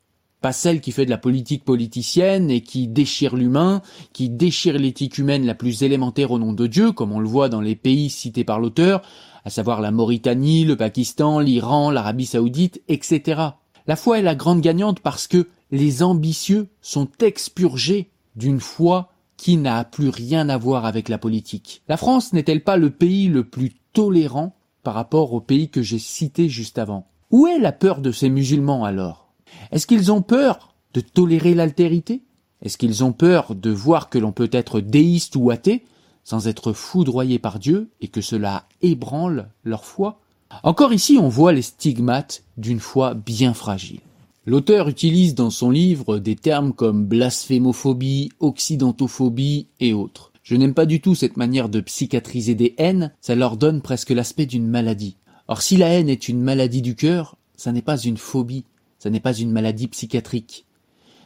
pas 0.41 0.53
celle 0.53 0.81
qui 0.81 0.93
fait 0.93 1.05
de 1.05 1.11
la 1.11 1.19
politique 1.19 1.65
politicienne 1.65 2.51
et 2.51 2.63
qui 2.63 2.89
déchire 2.89 3.37
l'humain, 3.37 3.83
qui 4.13 4.31
déchire 4.31 4.79
l'éthique 4.79 5.19
humaine 5.19 5.47
la 5.47 5.55
plus 5.55 5.83
élémentaire 5.83 6.31
au 6.31 6.39
nom 6.39 6.53
de 6.53 6.67
Dieu, 6.67 6.93
comme 6.93 7.13
on 7.13 7.21
le 7.21 7.29
voit 7.29 7.49
dans 7.49 7.61
les 7.61 7.77
pays 7.77 8.11
cités 8.11 8.45
par 8.45 8.61
l'auteur, 8.61 9.03
à 9.45 9.51
savoir 9.51 9.81
la 9.81 9.91
Mauritanie, 9.91 10.65
le 10.65 10.77
Pakistan, 10.77 11.41
l'Iran, 11.41 11.91
l'Arabie 11.91 12.27
saoudite, 12.27 12.83
etc. 12.89 13.43
La 13.87 13.97
foi 13.97 14.19
est 14.19 14.23
la 14.23 14.35
grande 14.35 14.61
gagnante 14.61 15.01
parce 15.01 15.27
que 15.27 15.49
les 15.71 16.03
ambitieux 16.03 16.69
sont 16.81 17.09
expurgés 17.21 18.11
d'une 18.37 18.61
foi 18.61 19.13
qui 19.37 19.57
n'a 19.57 19.85
plus 19.85 20.09
rien 20.11 20.49
à 20.49 20.59
voir 20.59 20.85
avec 20.85 21.09
la 21.09 21.19
politique. 21.19 21.83
La 21.89 21.97
France 21.97 22.33
n'est-elle 22.33 22.63
pas 22.63 22.77
le 22.77 22.91
pays 22.91 23.29
le 23.29 23.45
plus 23.45 23.73
tolérant 23.93 24.55
par 24.83 24.95
rapport 24.95 25.33
au 25.33 25.41
pays 25.41 25.71
que 25.71 25.83
j'ai 25.83 25.99
cité 25.99 26.49
juste 26.49 26.79
avant? 26.79 27.07
Où 27.31 27.47
est 27.47 27.59
la 27.59 27.73
peur 27.73 28.01
de 28.01 28.13
ces 28.13 28.29
musulmans 28.29 28.85
alors? 28.85 29.30
Est-ce 29.73 29.87
qu'ils 29.87 30.11
ont 30.11 30.23
peur 30.23 30.75
de 30.95 31.01
tolérer 31.01 31.55
l'altérité? 31.55 32.23
Est-ce 32.63 32.77
qu'ils 32.77 33.05
ont 33.05 33.13
peur 33.13 33.55
de 33.55 33.71
voir 33.71 34.11
que 34.11 34.19
l'on 34.19 34.33
peut 34.33 34.51
être 34.53 34.81
déiste 34.81 35.37
ou 35.37 35.51
athée 35.51 35.85
sans 36.25 36.49
être 36.49 36.73
foudroyé 36.73 37.39
par 37.39 37.59
Dieu 37.59 37.91
et 38.01 38.09
que 38.09 38.21
cela 38.21 38.67
ébranle 38.83 39.49
leur 39.65 39.85
foi? 39.85 40.21
Encore 40.63 40.93
ici, 40.93 41.17
on 41.21 41.29
voit 41.29 41.53
les 41.53 41.63
stigmates 41.63 42.43
d'une 42.59 42.81
foi 42.81 43.15
bien 43.15 43.55
fragile. 43.55 44.01
L'auteur 44.47 44.89
utilise 44.89 45.35
dans 45.35 45.51
son 45.51 45.71
livre 45.71 46.19
des 46.19 46.35
termes 46.35 46.73
comme 46.73 47.07
blasphémophobie, 47.07 48.31
occidentophobie 48.41 49.69
et 49.79 49.93
autres. 49.93 50.33
Je 50.43 50.57
n'aime 50.57 50.75
pas 50.75 50.87
du 50.87 51.01
tout 51.01 51.15
cette 51.15 51.37
manière 51.37 51.69
de 51.69 51.81
psychiatriser 51.81 52.55
des 52.55 52.75
haines, 52.79 53.13
ça 53.21 53.37
leur 53.37 53.57
donne 53.57 53.83
presque 53.83 54.11
l'aspect 54.11 54.47
d'une 54.47 54.67
maladie. 54.67 55.17
Or 55.47 55.63
si 55.63 55.77
la 55.77 55.89
haine 55.89 56.09
est 56.09 56.29
une 56.29 56.41
maladie 56.41 56.83
du 56.83 56.97
cœur, 56.97 57.37
ça 57.57 57.71
n'est 57.71 57.83
pas 57.83 57.99
une 57.99 58.17
phobie, 58.17 58.65
ce 59.01 59.09
n'est 59.09 59.19
pas 59.19 59.35
une 59.35 59.51
maladie 59.51 59.89
psychiatrique, 59.89 60.67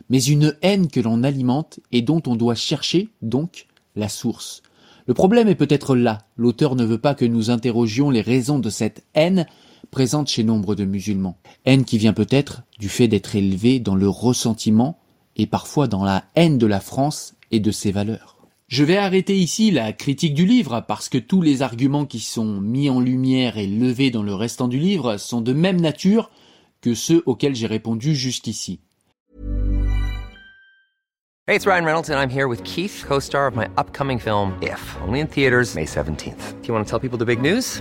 mais 0.08 0.22
une 0.22 0.56
haine 0.62 0.88
que 0.88 1.00
l'on 1.00 1.24
alimente 1.24 1.80
et 1.92 2.02
dont 2.02 2.22
on 2.26 2.36
doit 2.36 2.54
chercher, 2.54 3.08
donc, 3.20 3.66
la 3.96 4.08
source. 4.08 4.62
Le 5.06 5.14
problème 5.14 5.48
est 5.48 5.54
peut-être 5.54 5.96
là. 5.96 6.20
L'auteur 6.36 6.76
ne 6.76 6.84
veut 6.84 6.98
pas 6.98 7.14
que 7.14 7.24
nous 7.24 7.50
interrogions 7.50 8.10
les 8.10 8.22
raisons 8.22 8.58
de 8.58 8.70
cette 8.70 9.04
haine 9.14 9.46
présente 9.90 10.28
chez 10.28 10.44
nombre 10.44 10.74
de 10.74 10.84
musulmans. 10.84 11.36
Haine 11.66 11.84
qui 11.84 11.98
vient 11.98 12.14
peut-être 12.14 12.62
du 12.78 12.88
fait 12.88 13.08
d'être 13.08 13.34
élevé 13.36 13.80
dans 13.80 13.96
le 13.96 14.08
ressentiment 14.08 14.98
et 15.36 15.46
parfois 15.46 15.88
dans 15.88 16.04
la 16.04 16.24
haine 16.36 16.58
de 16.58 16.66
la 16.66 16.80
France 16.80 17.34
et 17.50 17.60
de 17.60 17.70
ses 17.70 17.92
valeurs. 17.92 18.38
Je 18.68 18.84
vais 18.84 18.96
arrêter 18.96 19.36
ici 19.36 19.70
la 19.70 19.92
critique 19.92 20.34
du 20.34 20.46
livre 20.46 20.82
parce 20.86 21.08
que 21.08 21.18
tous 21.18 21.42
les 21.42 21.62
arguments 21.62 22.06
qui 22.06 22.20
sont 22.20 22.60
mis 22.60 22.88
en 22.88 23.00
lumière 23.00 23.58
et 23.58 23.66
levés 23.66 24.10
dans 24.10 24.22
le 24.22 24.34
restant 24.34 24.68
du 24.68 24.78
livre 24.78 25.16
sont 25.16 25.42
de 25.42 25.52
même 25.52 25.80
nature 25.80 26.30
que 26.84 26.94
ceux 26.94 27.22
auxquels 27.24 27.54
j'ai 27.54 27.66
répondu 27.66 28.14
jusqu'ici. 28.14 28.80
Hey, 31.46 31.56
it's 31.56 31.66
Ryan 31.66 31.84
Reynolds 31.84 32.10
and 32.10 32.18
I'm 32.18 32.28
here 32.28 32.46
with 32.46 32.62
Keith, 32.64 33.04
co-star 33.06 33.46
of 33.46 33.56
my 33.56 33.68
upcoming 33.78 34.18
film 34.18 34.52
If, 34.60 34.96
only 35.00 35.20
in 35.20 35.26
theaters 35.26 35.74
May 35.74 35.86
17th. 35.86 36.60
Do 36.60 36.68
you 36.68 36.74
want 36.74 36.86
to 36.86 36.90
tell 36.90 37.00
people 37.00 37.18
the 37.18 37.24
big 37.24 37.40
news? 37.40 37.80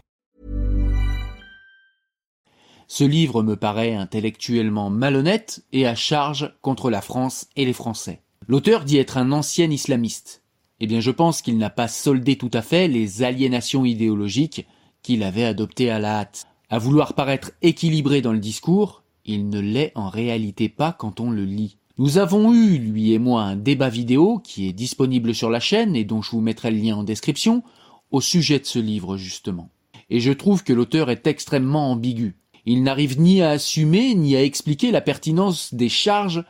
Ce 2.93 3.05
livre 3.05 3.41
me 3.41 3.55
paraît 3.55 3.95
intellectuellement 3.95 4.89
malhonnête 4.89 5.63
et 5.71 5.87
à 5.87 5.95
charge 5.95 6.53
contre 6.61 6.89
la 6.89 6.99
France 6.99 7.47
et 7.55 7.63
les 7.63 7.71
Français. 7.71 8.19
L'auteur 8.49 8.83
dit 8.83 8.97
être 8.97 9.15
un 9.15 9.31
ancien 9.31 9.71
islamiste. 9.71 10.43
Eh 10.81 10.87
bien, 10.87 10.99
je 10.99 11.11
pense 11.11 11.41
qu'il 11.41 11.57
n'a 11.57 11.69
pas 11.69 11.87
soldé 11.87 12.35
tout 12.35 12.51
à 12.53 12.61
fait 12.61 12.89
les 12.89 13.23
aliénations 13.23 13.85
idéologiques 13.85 14.67
qu'il 15.03 15.23
avait 15.23 15.45
adoptées 15.45 15.89
à 15.89 15.99
la 15.99 16.19
hâte. 16.19 16.47
À 16.69 16.79
vouloir 16.79 17.13
paraître 17.13 17.53
équilibré 17.61 18.21
dans 18.21 18.33
le 18.33 18.39
discours, 18.39 19.03
il 19.23 19.47
ne 19.47 19.61
l'est 19.61 19.93
en 19.95 20.09
réalité 20.09 20.67
pas 20.67 20.91
quand 20.91 21.21
on 21.21 21.31
le 21.31 21.45
lit. 21.45 21.77
Nous 21.97 22.17
avons 22.17 22.53
eu, 22.53 22.77
lui 22.77 23.13
et 23.13 23.19
moi, 23.19 23.43
un 23.43 23.55
débat 23.55 23.87
vidéo 23.87 24.39
qui 24.39 24.67
est 24.67 24.73
disponible 24.73 25.33
sur 25.33 25.49
la 25.49 25.61
chaîne 25.61 25.95
et 25.95 26.03
dont 26.03 26.21
je 26.21 26.31
vous 26.31 26.41
mettrai 26.41 26.71
le 26.71 26.77
lien 26.79 26.97
en 26.97 27.03
description, 27.03 27.63
au 28.11 28.19
sujet 28.19 28.59
de 28.59 28.65
ce 28.65 28.79
livre 28.79 29.15
justement. 29.15 29.69
Et 30.09 30.19
je 30.19 30.33
trouve 30.33 30.65
que 30.65 30.73
l'auteur 30.73 31.09
est 31.09 31.25
extrêmement 31.25 31.89
ambigu. 31.89 32.35
Il 32.65 32.83
n'arrive 32.83 33.19
ni 33.19 33.41
à 33.41 33.51
assumer 33.51 34.13
ni 34.15 34.35
à 34.35 34.43
expliquer 34.43 34.91
la 34.91 35.01
pertinence 35.01 35.73
des 35.73 35.89
charges 35.89 36.43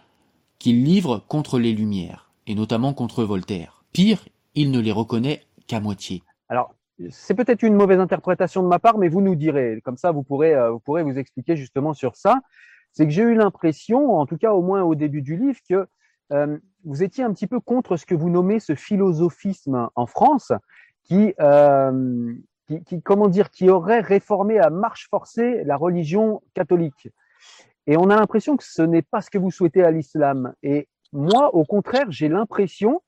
qu'il 0.59 0.83
livre 0.83 1.23
contre 1.27 1.57
les 1.57 1.73
Lumières, 1.73 2.31
et 2.47 2.55
notamment 2.55 2.93
contre 2.93 3.23
Voltaire. 3.23 3.83
Pire, 3.93 4.23
il 4.55 4.71
ne 4.71 4.79
les 4.79 4.91
reconnaît 4.91 5.43
qu'à 5.67 5.79
moitié. 5.79 6.21
Alors, 6.49 6.75
c'est 7.09 7.33
peut-être 7.33 7.63
une 7.63 7.75
mauvaise 7.75 7.99
interprétation 7.99 8.61
de 8.61 8.67
ma 8.67 8.79
part, 8.79 8.97
mais 8.97 9.07
vous 9.07 9.21
nous 9.21 9.35
direz. 9.35 9.81
Comme 9.83 9.97
ça, 9.97 10.11
vous 10.11 10.23
pourrez, 10.23 10.53
euh, 10.53 10.71
vous 10.71 10.79
pourrez 10.79 11.03
vous 11.03 11.17
expliquer 11.17 11.55
justement 11.55 11.93
sur 11.93 12.15
ça. 12.15 12.41
C'est 12.91 13.05
que 13.05 13.11
j'ai 13.11 13.23
eu 13.23 13.35
l'impression, 13.35 14.15
en 14.15 14.25
tout 14.25 14.37
cas 14.37 14.51
au 14.51 14.61
moins 14.61 14.83
au 14.83 14.95
début 14.95 15.21
du 15.21 15.37
livre, 15.37 15.59
que 15.67 15.87
euh, 16.33 16.57
vous 16.83 17.03
étiez 17.03 17.23
un 17.23 17.33
petit 17.33 17.47
peu 17.47 17.59
contre 17.59 17.97
ce 17.97 18.05
que 18.05 18.15
vous 18.15 18.29
nommez 18.29 18.59
ce 18.59 18.75
philosophisme 18.75 19.89
en 19.95 20.05
France, 20.05 20.51
qui, 21.03 21.33
euh, 21.39 22.33
qui, 22.71 22.83
qui, 22.83 23.01
comment 23.01 23.27
dire, 23.27 23.49
qui 23.49 23.69
aurait 23.69 23.99
réformé 23.99 24.59
à 24.59 24.69
marche 24.69 25.09
forcée 25.09 25.63
la 25.63 25.75
religion 25.75 26.41
catholique. 26.53 27.09
Et 27.87 27.97
on 27.97 28.09
a 28.09 28.15
l'impression 28.15 28.57
que 28.57 28.63
ce 28.63 28.81
n'est 28.81 29.01
pas 29.01 29.21
ce 29.21 29.29
que 29.29 29.37
vous 29.37 29.51
souhaitez 29.51 29.83
à 29.83 29.91
l'islam. 29.91 30.53
Et 30.63 30.87
moi, 31.11 31.53
au 31.55 31.65
contraire, 31.65 32.05
j'ai 32.09 32.29
l'impression, 32.29 33.01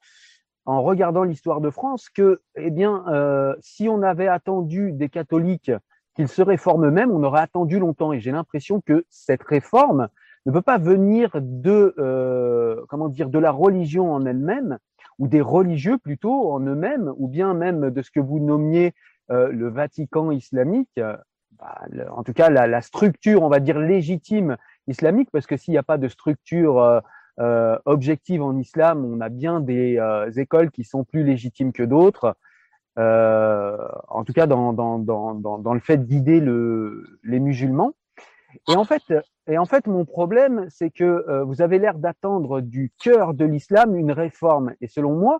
en 0.66 0.82
regardant 0.82 1.24
l'histoire 1.24 1.62
de 1.62 1.70
France, 1.70 2.10
que, 2.10 2.42
eh 2.56 2.72
bien, 2.72 3.06
euh, 3.08 3.56
si 3.62 3.88
on 3.88 4.02
avait 4.02 4.28
attendu 4.28 4.92
des 4.92 5.10
catholiques 5.10 5.72
qu'ils 6.16 6.28
se 6.28 6.42
réforment 6.42 6.88
eux-mêmes, 6.88 7.12
on 7.12 7.24
aurait 7.24 7.42
attendu 7.42 7.80
longtemps. 7.80 8.14
Et 8.14 8.20
j'ai 8.20 8.32
l'impression 8.32 8.82
que 8.82 9.06
cette 9.10 9.44
réforme 9.44 10.10
ne 10.46 10.52
peut 10.52 10.62
pas 10.62 10.78
venir 10.78 11.32
de, 11.36 11.96
euh, 11.98 12.84
comment 12.90 13.10
dire, 13.10 13.30
de 13.30 13.40
la 13.40 13.52
religion 13.52 14.12
en 14.12 14.26
elle-même, 14.26 14.78
ou 15.20 15.28
des 15.28 15.42
religieux 15.42 15.98
plutôt 15.98 16.52
en 16.52 16.60
eux-mêmes, 16.60 17.14
ou 17.18 17.28
bien 17.28 17.54
même 17.54 17.92
de 17.92 18.02
ce 18.02 18.12
que 18.12 18.20
vous 18.20 18.40
nommiez 18.40 18.94
euh, 19.34 19.52
le 19.52 19.70
Vatican 19.70 20.32
islamique, 20.32 21.00
bah, 21.60 21.82
le, 21.90 22.10
en 22.12 22.24
tout 22.24 22.34
cas 22.34 22.50
la, 22.50 22.82
structure, 22.82 23.44
on 23.44 23.50
va 23.50 23.60
dire 23.60 23.80
légitime 23.80 24.58
islamique, 24.88 25.30
parce 25.32 25.48
que 25.48 25.58
s'il 25.58 25.74
n'y 25.74 25.78
a 25.78 25.84
pas 25.84 25.98
de 25.98 26.08
structure 26.08 26.80
euh, 26.80 27.00
euh, 27.40 27.78
objective 27.86 28.42
en 28.42 28.58
islam, 28.58 29.06
on 29.06 29.22
a 29.22 29.30
bien 29.30 29.60
des 29.60 29.98
euh, 29.98 30.30
écoles 30.32 30.72
qui 30.72 30.84
sont 30.84 31.04
plus 31.04 31.24
légitimes 31.24 31.74
que 31.74 31.84
d'autres. 31.84 32.36
en 32.98 34.24
tout 34.24 34.34
cas, 34.34 34.46
dans, 34.46 34.74
dans, 34.74 35.00
dans, 35.00 35.34
dans, 35.36 35.74
le 35.74 35.80
fait 35.80 35.98
de 35.98 36.04
guider 36.04 36.40
le, 36.40 37.20
les 37.24 37.40
musulmans. 37.40 37.94
Et 38.70 38.76
en 38.76 38.84
fait, 38.84 39.02
et 39.48 39.58
en 39.58 39.66
fait, 39.66 39.88
mon 39.88 40.06
problème, 40.06 40.68
c'est 40.70 40.92
que 40.92 41.42
vous 41.42 41.64
avez 41.64 41.80
l'air 41.80 41.98
d'attendre 41.98 42.62
du 42.62 42.92
cœur 43.02 43.34
de 43.34 43.46
l'islam 43.46 43.96
une 43.96 44.12
réforme. 44.12 44.76
Et 44.80 44.88
selon 44.88 45.16
moi, 45.16 45.40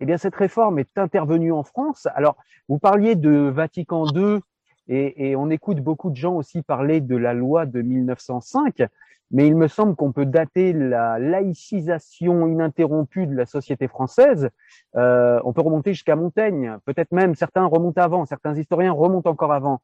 eh 0.00 0.06
bien, 0.06 0.16
cette 0.16 0.34
réforme 0.34 0.78
est 0.78 0.98
intervenue 0.98 1.52
en 1.52 1.62
France. 1.62 2.08
Alors, 2.14 2.36
vous 2.68 2.78
parliez 2.78 3.14
de 3.14 3.30
Vatican 3.30 4.06
II 4.06 4.40
et, 4.88 5.34
on 5.36 5.50
écoute 5.50 5.80
beaucoup 5.80 6.10
de 6.10 6.16
gens 6.16 6.34
aussi 6.34 6.62
parler 6.62 7.00
de 7.00 7.16
la 7.16 7.32
loi 7.32 7.64
de 7.64 7.80
1905, 7.80 8.82
mais 9.30 9.46
il 9.46 9.56
me 9.56 9.66
semble 9.66 9.96
qu'on 9.96 10.12
peut 10.12 10.26
dater 10.26 10.74
la 10.74 11.18
laïcisation 11.18 12.46
ininterrompue 12.46 13.26
de 13.26 13.34
la 13.34 13.46
société 13.46 13.88
française. 13.88 14.50
Euh, 14.96 15.40
on 15.44 15.54
peut 15.54 15.62
remonter 15.62 15.94
jusqu'à 15.94 16.16
Montaigne, 16.16 16.76
peut-être 16.84 17.12
même 17.12 17.34
certains 17.34 17.64
remontent 17.64 18.02
avant, 18.02 18.26
certains 18.26 18.54
historiens 18.54 18.92
remontent 18.92 19.30
encore 19.30 19.54
avant. 19.54 19.80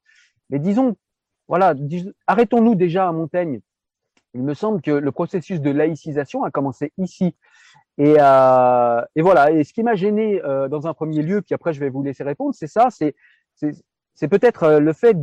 Mais 0.50 0.58
disons, 0.58 0.96
voilà, 1.48 1.74
arrêtons-nous 2.26 2.74
déjà 2.74 3.08
à 3.08 3.12
Montaigne. 3.12 3.60
Il 4.34 4.42
me 4.42 4.54
semble 4.54 4.80
que 4.82 4.90
le 4.90 5.12
processus 5.12 5.60
de 5.60 5.70
laïcisation 5.70 6.44
a 6.44 6.50
commencé 6.50 6.92
ici. 6.98 7.34
Et, 7.98 8.16
euh, 8.18 9.02
et 9.14 9.22
voilà. 9.22 9.50
Et 9.50 9.64
ce 9.64 9.72
qui 9.72 9.82
m'a 9.82 9.94
gêné 9.94 10.42
euh, 10.42 10.68
dans 10.68 10.86
un 10.86 10.94
premier 10.94 11.22
lieu, 11.22 11.42
puis 11.42 11.54
après 11.54 11.72
je 11.72 11.80
vais 11.80 11.90
vous 11.90 12.02
laisser 12.02 12.24
répondre, 12.24 12.54
c'est 12.54 12.66
ça, 12.66 12.88
c'est 12.90 14.28
peut-être 14.28 14.78
le 14.78 14.92
fait 14.92 15.16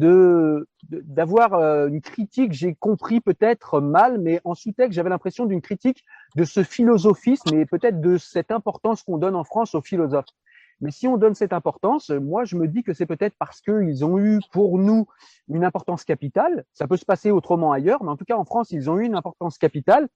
d'avoir 0.91 1.53
une 1.87 2.01
critique, 2.01 2.53
j'ai 2.53 2.75
compris 2.75 3.21
peut-être 3.21 3.79
mal, 3.79 4.19
mais 4.19 4.41
en 4.43 4.55
sous-texte, 4.55 4.93
j'avais 4.93 5.09
l'impression 5.09 5.45
d'une 5.45 5.61
critique 5.61 6.03
de 6.35 6.43
ce 6.43 6.63
philosophisme 6.63 7.55
et 7.55 7.65
peut-être 7.65 8.01
de 8.01 8.17
cette 8.17 8.51
importance 8.51 9.03
qu'on 9.03 9.17
donne 9.17 9.35
en 9.35 9.43
France 9.43 9.75
aux 9.75 9.81
philosophes. 9.81 10.25
Mais 10.79 10.91
si 10.91 11.07
on 11.07 11.17
donne 11.17 11.33
cette 11.33 11.53
importance, 11.53 12.09
moi, 12.09 12.45
je 12.45 12.55
me 12.55 12.67
dis 12.67 12.83
que 12.83 12.93
c'est 12.93 13.07
peut-être 13.07 13.35
parce 13.39 13.61
qu'ils 13.61 14.05
ont 14.05 14.19
eu 14.19 14.39
pour 14.51 14.77
nous 14.77 15.07
une 15.47 15.63
importance 15.63 16.03
capitale. 16.03 16.65
Ça 16.73 16.87
peut 16.87 16.97
se 16.97 17.05
passer 17.05 17.31
autrement 17.31 17.71
ailleurs, 17.71 18.03
mais 18.03 18.11
en 18.11 18.17
tout 18.17 18.25
cas, 18.25 18.37
en 18.37 18.45
France, 18.45 18.71
ils 18.71 18.89
ont 18.89 18.99
eu 18.99 19.05
une 19.05 19.15
importance 19.15 19.57
capitale. 19.57 20.07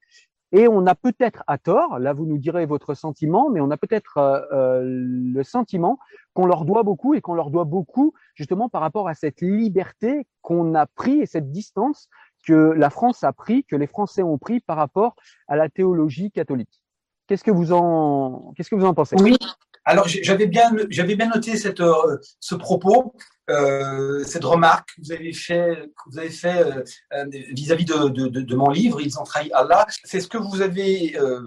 Et 0.54 0.68
on 0.68 0.86
a 0.86 0.96
peut-être 0.96 1.44
à 1.48 1.58
tort, 1.58 1.98
là 2.00 2.12
vous 2.14 2.26
nous 2.26 2.38
direz 2.38 2.66
votre 2.66 2.94
sentiment, 2.94 3.50
mais 3.50 3.62
on 3.62 3.72
a 3.72 3.78
peut-être 3.78 4.18
euh, 4.18 4.42
euh, 4.52 4.82
le 4.84 5.44
sentiment 5.44 5.98
qu'on 6.34 6.46
leur 6.46 6.66
doit 6.66 6.84
beaucoup 6.84 7.14
et 7.14 7.22
qu'on 7.22 7.36
leur 7.36 7.52
doit 7.52 7.64
beaucoup 7.64 8.14
justement 8.36 8.68
par 8.68 8.82
rapport 8.82 9.08
à 9.08 9.14
cette 9.14 9.42
liberté 9.42 10.28
qu'on 10.42 10.76
a 10.76 10.88
pris 10.88 11.22
et 11.22 11.26
cette 11.26 11.52
distance 11.52 12.10
que 12.46 12.54
la 12.54 12.90
France 12.90 13.24
a 13.24 13.32
pris, 13.32 13.64
que 13.64 13.76
les 13.76 13.88
Français 13.88 14.24
ont 14.24 14.38
pris 14.38 14.60
par 14.60 14.76
rapport 14.76 15.16
à 15.48 15.56
la 15.56 15.70
théologie 15.70 16.32
catholique. 16.32 16.84
Qu'est-ce 17.28 17.44
que 17.44 17.52
vous 17.52 17.72
en, 17.72 18.52
qu'est-ce 18.56 18.70
que 18.70 18.76
vous 18.76 18.86
en 18.86 18.94
pensez? 18.94 19.16
Oui, 19.22 19.38
alors 19.86 20.08
j'avais 20.08 20.48
bien, 20.48 20.72
j'avais 20.90 21.16
bien 21.16 21.30
noté 21.30 21.56
cette, 21.56 21.80
euh, 21.80 22.18
ce 22.40 22.56
propos, 22.56 23.14
euh, 23.52 24.24
cette 24.24 24.44
remarque 24.44 24.90
que 24.96 25.02
vous 25.02 25.12
avez 25.12 25.34
fait, 25.34 25.90
fait 26.30 26.66
euh, 27.14 27.26
vis-à-vis 27.52 27.86
de, 27.86 28.56
mon 28.56 28.70
livre, 28.70 29.02
ils 29.02 29.20
ont 29.20 29.24
trahi 29.24 29.52
Allah. 29.54 29.86
C'est 30.04 30.20
ce 30.20 30.28
que 30.28 30.38
vous 30.38 30.62
avez, 30.62 31.18
euh, 31.18 31.42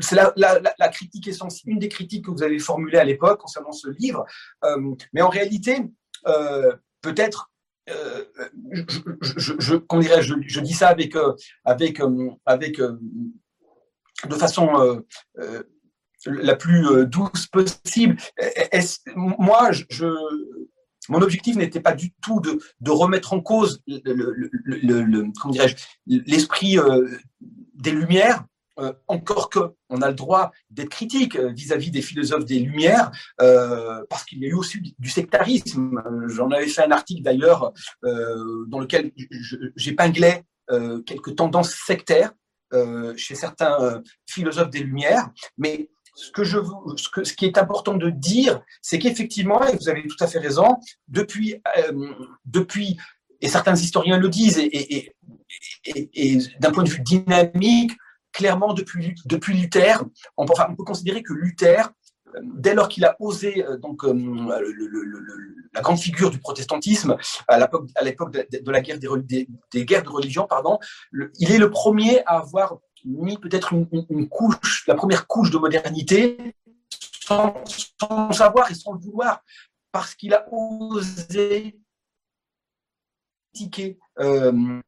c'est 0.00 0.16
la, 0.16 0.88
critique 0.88 1.28
essentielle, 1.28 1.74
une 1.74 1.78
des 1.78 1.88
critiques 1.88 2.26
que 2.26 2.30
vous 2.30 2.42
avez 2.42 2.58
formulées 2.58 2.98
à 2.98 3.04
l'époque 3.04 3.40
concernant 3.40 3.72
ce 3.72 3.88
livre. 3.88 4.24
Euh, 4.64 4.94
mais 5.12 5.22
en 5.22 5.28
réalité, 5.28 5.78
peut-être 7.02 7.50
je, 7.88 8.82
je, 9.20 9.52
je, 9.58 10.34
je, 10.46 10.60
dis 10.60 10.72
ça 10.72 10.88
avec, 10.88 11.14
avec, 11.64 12.00
avec, 12.46 12.78
de 12.78 14.34
façon 14.36 15.02
la 16.26 16.56
plus 16.56 16.86
euh, 16.86 17.04
douce 17.04 17.46
possible. 17.46 18.16
moi, 19.16 19.70
je, 19.72 20.06
mon 21.08 21.20
objectif 21.20 21.56
n'était 21.56 21.80
pas 21.80 21.92
du 21.92 22.12
tout 22.22 22.40
de, 22.40 22.90
remettre 22.90 23.32
en 23.32 23.40
cause 23.40 23.82
l'esprit 26.06 26.78
euh, 26.78 27.08
des 27.74 27.90
Lumières. 27.90 28.44
Euh, 28.78 28.92
encore 29.06 29.50
que 29.50 29.58
on 29.90 30.00
a 30.00 30.08
le 30.08 30.14
droit 30.14 30.50
d'être 30.70 30.88
critique 30.88 31.36
vis-à-vis 31.36 31.90
des 31.90 32.00
philosophes 32.00 32.46
des 32.46 32.58
Lumières, 32.58 33.10
euh, 33.42 34.02
parce 34.08 34.24
qu'il 34.24 34.38
y 34.38 34.46
a 34.46 34.48
eu 34.48 34.54
aussi 34.54 34.94
du 34.98 35.10
sectarisme. 35.10 36.02
J'en 36.28 36.50
avais 36.50 36.68
fait 36.68 36.82
un 36.82 36.90
article 36.90 37.22
d'ailleurs 37.22 37.72
euh, 38.04 38.64
dans 38.68 38.78
lequel 38.78 39.12
j'épinglais 39.76 40.44
quelques 41.04 41.36
tendances 41.36 41.74
sectaires 41.74 42.32
chez 43.16 43.34
certains 43.34 44.02
philosophes 44.24 44.70
des 44.70 44.78
Lumières, 44.78 45.28
mais 45.58 45.90
ce, 46.14 46.30
que 46.30 46.44
je, 46.44 46.58
ce, 46.96 47.08
que, 47.08 47.24
ce 47.24 47.32
qui 47.34 47.46
est 47.46 47.58
important 47.58 47.94
de 47.94 48.10
dire, 48.10 48.60
c'est 48.80 48.98
qu'effectivement, 48.98 49.66
et 49.66 49.76
vous 49.76 49.88
avez 49.88 50.02
tout 50.06 50.22
à 50.22 50.26
fait 50.26 50.38
raison, 50.38 50.76
depuis, 51.08 51.56
depuis 52.44 52.98
et 53.42 53.48
certains 53.48 53.74
historiens 53.74 54.18
le 54.18 54.28
disent, 54.28 54.58
et, 54.58 55.12
et, 55.84 56.38
d'un 56.60 56.70
point 56.70 56.84
de 56.84 56.88
vue 56.88 57.02
dynamique, 57.02 57.92
clairement, 58.32 58.72
depuis, 58.72 59.14
depuis 59.26 59.54
Luther, 59.54 60.04
on 60.36 60.46
peut, 60.46 60.54
on 60.68 60.76
peut 60.76 60.84
considérer 60.84 61.22
que 61.22 61.32
Luther, 61.32 61.90
dès 62.42 62.74
lors 62.74 62.88
qu'il 62.88 63.04
a 63.04 63.16
osé, 63.20 63.64
euh, 63.66 63.76
donc, 63.78 64.04
euh, 64.04 64.14
la 65.74 65.80
grande 65.80 65.98
figure 65.98 66.30
du 66.30 66.38
protestantisme 66.38 67.16
à 67.48 67.58
l'époque 67.58 68.32
de, 68.32 68.70
la 68.70 68.80
guerre 68.80 68.98
des, 68.98 69.48
des, 69.72 69.84
guerres 69.84 70.04
de 70.04 70.08
religion, 70.08 70.46
pardon, 70.46 70.78
il 71.38 71.50
est 71.50 71.58
le 71.58 71.70
premier 71.70 72.22
à 72.26 72.38
avoir 72.38 72.78
mis 73.04 73.38
peut-être 73.38 73.72
une, 73.72 74.28
couche, 74.28 74.86
la 74.86 74.94
première 74.94 75.26
couche 75.26 75.50
de 75.50 75.58
modernité, 75.58 76.54
sans, 77.24 77.54
sans 78.00 78.32
savoir 78.32 78.70
et 78.70 78.74
sans 78.74 78.92
le 78.92 79.00
vouloir, 79.00 79.42
parce 79.90 80.14
qu'il 80.14 80.34
a 80.34 80.46
osé 80.50 81.78
critiquer 83.52 83.98
euh, 84.18 84.80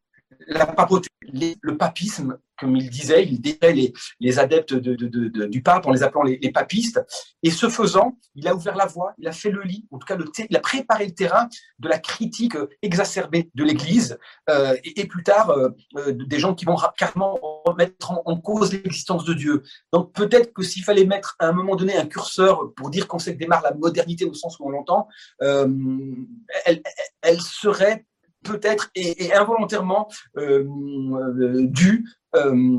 la 0.46 0.66
papauté, 0.66 1.08
le 1.32 1.76
papisme, 1.76 2.38
comme 2.58 2.76
il 2.76 2.88
disait, 2.88 3.24
il 3.24 3.40
détrait 3.40 3.74
les, 4.20 4.38
adeptes 4.38 4.74
de, 4.74 5.46
du 5.46 5.62
pape 5.62 5.86
en 5.86 5.92
les 5.92 6.02
appelant 6.02 6.22
les, 6.22 6.52
papistes. 6.52 7.00
Et 7.42 7.50
ce 7.50 7.68
faisant, 7.68 8.16
il 8.34 8.46
a 8.46 8.54
ouvert 8.54 8.76
la 8.76 8.86
voie, 8.86 9.14
il 9.18 9.26
a 9.26 9.32
fait 9.32 9.50
le 9.50 9.62
lit, 9.62 9.86
en 9.90 9.98
tout 9.98 10.06
cas, 10.06 10.16
le 10.16 10.24
il 10.48 10.56
a 10.56 10.60
préparé 10.60 11.06
le 11.06 11.14
terrain 11.14 11.48
de 11.78 11.88
la 11.88 11.98
critique 11.98 12.56
exacerbée 12.82 13.50
de 13.54 13.64
l'Église 13.64 14.18
euh, 14.50 14.76
et, 14.84 15.06
plus 15.06 15.22
tard 15.22 15.50
euh, 15.50 15.70
euh, 15.96 16.12
des 16.12 16.38
gens 16.38 16.54
qui 16.54 16.64
vont 16.64 16.76
carrément 16.96 17.38
remettre 17.64 18.10
en, 18.10 18.40
cause 18.40 18.72
l'existence 18.72 19.24
de 19.24 19.34
Dieu. 19.34 19.62
Donc 19.92 20.12
peut-être 20.12 20.52
que 20.52 20.62
s'il 20.62 20.84
fallait 20.84 21.04
mettre 21.04 21.36
à 21.38 21.48
un 21.48 21.52
moment 21.52 21.76
donné 21.76 21.96
un 21.96 22.06
curseur 22.06 22.72
pour 22.74 22.90
dire 22.90 23.08
qu'on 23.08 23.18
sait 23.18 23.34
que 23.34 23.38
démarre 23.38 23.62
la 23.62 23.74
modernité 23.74 24.24
au 24.24 24.34
sens 24.34 24.58
où 24.58 24.66
on 24.66 24.70
l'entend, 24.70 25.08
elle 25.40 27.40
serait 27.40 28.06
peut-être 28.44 28.90
et, 28.94 29.32
involontairement 29.32 30.08
euh, 30.36 30.64
euh, 30.64 31.66
dû 31.66 32.06
euh, 32.36 32.78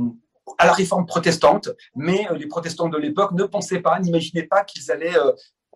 à 0.58 0.68
la 0.68 0.74
réforme 0.74 1.06
protestante, 1.06 1.70
mais 1.96 2.28
les 2.38 2.48
protestants 2.48 2.88
de 2.88 2.98
l'époque 2.98 3.32
ne 3.32 3.44
pensaient 3.44 3.82
pas, 3.82 4.00
n'imaginaient 4.00 4.44
pas 4.44 4.64
qu'ils 4.64 4.92
allaient 4.92 5.18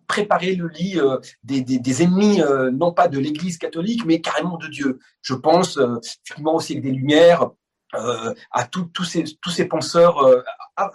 préparer 0.08 0.56
le 0.56 0.68
lit 0.68 1.00
des, 1.44 2.04
ennemis, 2.04 2.42
non 2.72 2.94
pas 2.94 3.08
de 3.08 3.18
l'Église 3.18 3.58
catholique, 3.58 4.06
mais 4.06 4.22
carrément 4.22 4.58
de 4.58 4.68
Dieu. 4.68 5.00
Je 5.24 5.34
pense 5.34 5.80
finalement 6.24 6.56
aussi 6.56 6.74
avec 6.74 6.84
des 6.84 6.92
Lumières, 6.92 7.50
à 7.94 8.70
ces, 9.04 9.24
tous 9.42 9.50
ces 9.50 9.66
penseurs 9.66 10.24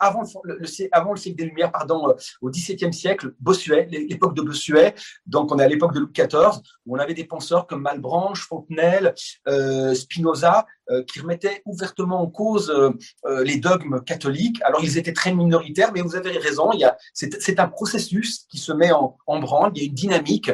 avant 0.01 0.25
le, 0.45 0.67
siècle 0.67 1.37
des 1.37 1.45
Lumières, 1.45 1.73
pardon, 1.73 2.09
euh, 2.09 2.13
au 2.41 2.51
XVIIe 2.51 2.93
siècle, 2.93 3.33
Bossuet, 3.41 3.89
l'époque 3.91 4.35
de 4.35 4.43
Bossuet, 4.43 4.95
donc 5.27 5.53
on 5.53 5.59
est 5.59 5.65
à 5.65 5.69
l'époque 5.69 5.95
de 5.95 6.01
Louis 6.01 6.13
XIV, 6.13 6.61
où 6.87 6.97
on 6.97 6.99
avait 6.99 7.15
des 7.15 7.25
penseurs 7.25 7.67
comme 7.67 7.83
Malebranche, 7.83 8.47
Fontenelle, 8.47 9.15
euh, 9.49 9.95
Spinoza, 9.95 10.67
euh, 10.91 11.03
qui 11.05 11.21
remettaient 11.21 11.63
ouvertement 11.65 12.21
en 12.21 12.27
cause 12.27 12.73
les 13.45 13.57
dogmes 13.57 14.03
catholiques. 14.05 14.61
Alors 14.63 14.85
ils 14.85 14.99
étaient 14.99 15.15
très 15.15 15.33
minoritaires, 15.33 15.93
mais 15.95 16.03
vous 16.03 16.15
avez 16.15 16.37
raison, 16.39 16.71
c'est, 17.15 17.59
un 17.59 17.69
processus 17.69 18.47
qui 18.51 18.59
se 18.59 18.73
met 18.73 18.93
en, 18.93 19.17
branle, 19.27 19.73
il 19.75 19.83
y 19.83 19.85
a 19.85 19.89
une 19.89 19.95
dynamique, 19.95 20.51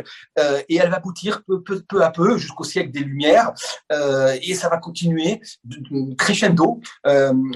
et 0.68 0.76
elle 0.76 0.90
va 0.90 0.96
aboutir 0.96 1.42
peu 1.88 2.02
à 2.02 2.10
peu 2.10 2.38
jusqu'au 2.38 2.64
siècle 2.64 2.90
des 2.90 3.00
Lumières, 3.00 3.52
et 3.90 4.54
ça 4.54 4.68
va 4.68 4.76
continuer 4.76 5.40
crescendo 6.16 6.80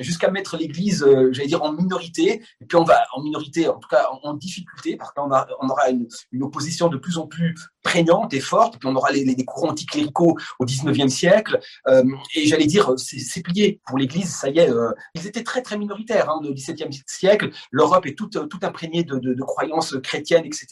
jusqu'à 0.01 0.31
mettre 0.31 0.57
l'Église, 0.57 1.07
j'allais 1.31 1.49
dire, 1.49 1.63
en 1.65 1.73
minorité, 1.73 2.43
et 2.61 2.65
puis 2.67 2.77
on 2.77 2.85
va 2.85 3.05
en 3.15 3.23
minorité, 3.23 3.69
en 3.69 3.79
tout 3.79 3.89
cas 3.89 4.09
en, 4.23 4.35
difficulté, 4.35 4.97
parce 4.97 5.13
qu'on 5.13 5.31
on 5.61 5.69
aura 5.69 5.91
une, 5.91 6.07
opposition 6.43 6.89
de 6.89 6.99
plus 6.99 7.19
en 7.19 7.27
plus 7.27 7.55
prégnante 7.83 8.35
et 8.35 8.41
forte, 8.41 8.79
puis 8.79 8.89
on 8.89 8.95
aura 8.97 9.13
les, 9.13 9.45
courants 9.45 9.71
anticléricaux 9.71 10.37
au 10.59 10.65
19e 10.65 11.09
siècle, 11.09 11.61
euh, 11.89 12.05
et 12.35 12.47
j'allais 12.47 12.67
dire, 12.67 12.93
c'est 12.97 13.43
plié 13.43 13.81
pour 13.87 13.99
l'Église, 13.99 14.35
ça 14.35 14.49
y 14.49 14.59
est, 14.59 14.71
euh, 14.71 14.93
ils 15.15 15.27
étaient 15.27 15.43
très 15.43 15.63
très 15.63 15.79
minoritaires 15.79 16.31
hein, 16.31 16.41
au 16.43 16.53
17e 16.53 16.91
siècle, 17.07 17.51
l'Europe 17.71 18.07
est 18.07 18.17
toute, 18.17 18.49
toute 18.49 18.65
imprégnée 18.65 19.05
de, 19.05 19.19
de, 19.19 19.35
de, 19.35 19.43
croyances 19.43 19.97
chrétiennes, 20.03 20.45
etc. 20.45 20.67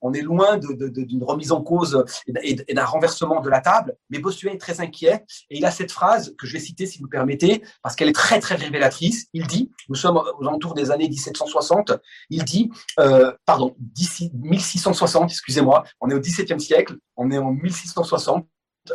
On 0.00 0.12
est 0.12 0.22
loin 0.22 0.58
d'une 0.58 1.24
remise 1.24 1.52
en 1.52 1.62
cause 1.62 2.04
et 2.42 2.54
d'un 2.54 2.84
renversement 2.84 3.40
de 3.40 3.48
la 3.48 3.60
table, 3.60 3.96
mais 4.10 4.18
Bossuet 4.18 4.52
est 4.52 4.58
très 4.58 4.80
inquiet, 4.80 5.24
et 5.50 5.58
il 5.58 5.64
a 5.64 5.70
cette 5.70 5.92
phrase 5.92 6.34
que 6.38 6.46
je 6.46 6.54
vais 6.54 6.60
citer 6.60 6.86
si 6.86 6.98
vous 6.98 7.08
permettez, 7.08 7.62
parce 7.82 7.96
qu'elle 7.96 8.08
est 8.08 8.14
très 8.14 8.40
très 8.40 8.54
révélatrice, 8.54 9.26
il 9.32 9.46
dit, 9.46 9.70
nous 9.88 9.94
sommes 9.94 10.20
aux 10.38 10.46
alentours 10.46 10.74
des 10.74 10.90
années 10.90 11.08
1760, 11.08 11.92
il 12.30 12.44
dit, 12.44 12.70
euh, 13.00 13.32
pardon, 13.46 13.74
d'ici 13.78 14.30
1660, 14.34 15.30
excusez-moi, 15.30 15.84
on 16.00 16.10
est 16.10 16.14
au 16.14 16.20
XVIIe 16.20 16.60
siècle, 16.60 16.96
on 17.16 17.30
est 17.30 17.38
en 17.38 17.52
1660 17.52 18.46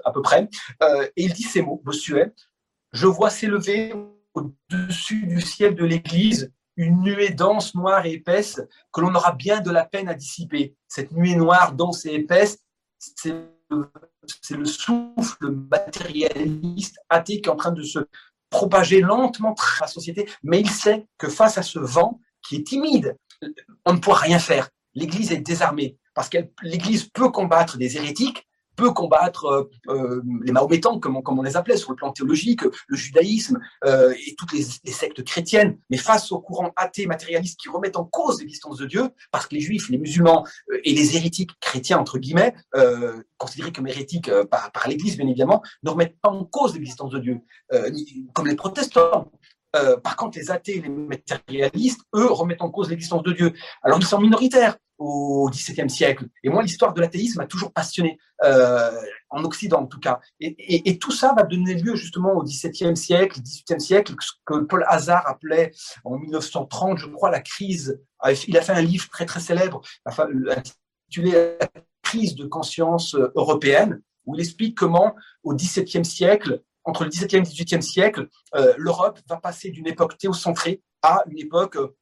à 0.04 0.12
peu 0.12 0.21
près, 0.21 0.50
euh, 0.84 1.08
et 1.15 1.23
il 1.23 1.34
dit 1.34 1.43
ces 1.43 1.62
mots, 1.62 1.82
Bossuet, 1.84 2.34
je 2.91 3.08
vois 3.08 3.30
s'élever 3.30 3.93
au-dessus 4.34 5.26
du 5.28 5.41
ciel 5.41 5.76
de 5.76 5.86
l'Église 5.86 6.52
une 6.78 7.02
nuée 7.02 7.32
dense, 7.32 7.73
noire 7.76 8.06
et 8.06 8.13
épaisse 8.13 8.62
que 8.93 9.02
l'on 9.02 9.13
aura 9.15 9.32
bien 9.32 9.62
de 9.62 9.71
la 9.71 9.84
peine 9.84 10.08
à 10.08 10.13
dissiper. 10.13 10.76
Cette 10.88 11.12
nuée 11.12 11.36
noire, 11.36 11.73
dense 11.73 12.06
et 12.06 12.13
épaisse, 12.13 12.60
c'est 13.00 13.34
le 13.71 14.65
souffle 14.65 15.50
matérialiste 15.50 17.00
athée 17.10 17.41
qui 17.41 17.50
est 17.50 17.52
en 17.52 17.56
train 17.56 17.71
de 17.71 17.82
se 17.82 18.00
propager 18.49 19.01
lentement 19.01 19.55
la 19.81 19.88
société, 19.88 20.29
mais 20.43 20.60
il 20.60 20.69
sait 20.69 21.07
que 21.17 21.29
face 21.29 21.57
à 21.57 21.63
ce 21.63 21.79
vent 21.79 22.19
qui 22.47 22.57
est 22.57 22.67
timide, 22.67 23.17
on 23.86 23.93
ne 23.93 23.99
pourra 23.99 24.19
rien 24.19 24.39
faire. 24.39 24.69
L'Église 24.93 25.31
est 25.31 25.38
désarmée 25.38 25.97
parce 26.13 26.29
que 26.29 26.38
l'Église 26.63 27.10
peut 27.10 27.29
combattre 27.29 27.77
des 27.77 27.97
hérétiques, 27.97 28.47
peut 28.78 28.92
combattre 28.92 29.46
euh, 29.46 29.70
euh, 29.90 30.22
les 30.44 30.54
Mahométans, 30.54 31.00
comme 31.00 31.18
on, 31.18 31.22
comme 31.22 31.38
on, 31.40 31.42
les 31.42 31.58
appelait, 31.58 31.76
sur 31.76 31.92
le 31.92 31.98
plan 31.98 32.13
théologique, 32.13 32.62
le 32.88 32.96
judaïsme 32.96 33.60
euh, 33.84 34.13
et 34.26 34.36
toutes 34.36 34.54
les, 34.54 34.63
les, 34.86 34.92
sectes 34.92 35.24
chrétiennes. 35.24 35.78
Mais 35.90 35.98
face 35.98 36.32
aux 36.32 36.40
courants 36.40 36.72
athées 36.78 37.08
matérialistes 37.08 37.60
qui 37.60 37.68
remettent 37.68 37.98
en 37.98 38.06
cause 38.06 38.40
l'existence 38.40 38.78
de 38.78 38.86
Dieu, 38.86 39.10
parce 39.32 39.48
que 39.48 39.56
les 39.56 39.62
juifs, 39.62 39.90
les 39.90 39.98
musulmans 39.98 40.46
euh, 40.72 40.80
et 40.86 40.94
les 40.94 41.18
hérétiques 41.18 41.52
chrétiens, 41.60 41.98
entre 41.98 42.20
guillemets, 42.20 42.54
euh, 42.76 43.22
considérés 43.38 43.74
comme 43.74 43.88
hérétiques 43.88 44.32
par, 44.50 44.72
par 44.72 44.88
l'Église, 44.88 45.18
bien 45.18 45.28
évidemment, 45.28 45.62
ne 45.84 45.90
remettent 45.90 46.20
pas 46.22 46.30
en 46.30 46.46
cause 46.46 46.74
l'existence 46.74 47.12
de 47.12 47.20
Dieu, 47.20 47.40
comme 48.34 48.48
les 48.48 48.56
protestants. 48.56 49.32
par 50.04 50.16
contre, 50.16 50.38
les 50.38 50.50
athées 50.50 50.78
et 50.78 50.82
les 50.82 50.90
matérialistes, 50.90 52.02
eux, 52.16 52.32
remettent 52.32 52.62
en 52.62 52.70
cause 52.70 52.90
l'existence 52.90 53.24
de 53.24 53.34
Dieu. 53.34 53.54
Alors, 53.84 54.00
ils 54.00 54.06
sont 54.06 54.20
minoritaires 54.20 54.78
au 54.97 55.49
XVIIe 55.51 55.89
siècle. 55.89 56.27
Et 56.43 56.49
moi, 56.49 56.63
l'histoire 56.63 56.93
de 56.93 57.01
l'athéisme 57.01 57.39
m'a 57.39 57.45
toujours 57.45 57.71
passionné, 57.71 58.17
euh, 58.43 58.91
en 59.29 59.43
Occident 59.43 59.81
en 59.81 59.88
tout 59.88 59.99
cas. 59.99 60.19
Et, 60.39 60.97
tout 60.99 61.12
ça 61.12 61.33
va 61.36 61.43
donner 61.43 61.75
lieu 61.75 61.95
justement 61.95 62.33
au 62.33 62.43
XVIIe 62.43 62.95
siècle, 62.95 63.41
XVIIIe 63.41 63.81
siècle, 63.81 64.15
ce 64.19 64.31
que 64.45 64.60
Paul 64.60 64.86
Hazard 64.88 65.27
appelait 65.27 65.71
en 66.03 66.17
1930, 66.17 66.97
je 66.97 67.07
crois, 67.07 67.29
la 67.29 67.41
crise. 67.41 68.01
Il 68.47 68.57
a 68.57 68.62
fait 68.62 68.73
un 68.73 68.81
livre 68.81 69.07
très 69.10 69.25
très 69.25 69.39
célèbre, 69.39 69.81
intitulé 70.05 71.31
La 71.60 71.67
crise 72.01 72.36
de 72.36 72.45
conscience 72.45 73.15
européenne, 73.36 74.01
où 74.25 74.36
il 74.36 74.41
explique 74.41 74.77
comment 74.77 75.15
au 75.43 75.53
XVIIe 75.53 76.05
siècle, 76.05 76.62
entre 76.88 77.03
le 77.03 77.10
XVIIe 77.10 77.38
et 77.38 77.39
le 77.39 77.43
XVIIIe 77.43 77.83
siècle, 77.83 78.27
euh, 78.55 78.73
l'Europe 78.77 79.19
va 79.27 79.38
passer 79.38 79.71
d'une 79.71 79.88
époque 79.88 80.17
théocentrée 80.17 80.81
à 81.01 81.23
une 81.29 81.39
époque 81.39 81.75
euh, 81.75 81.95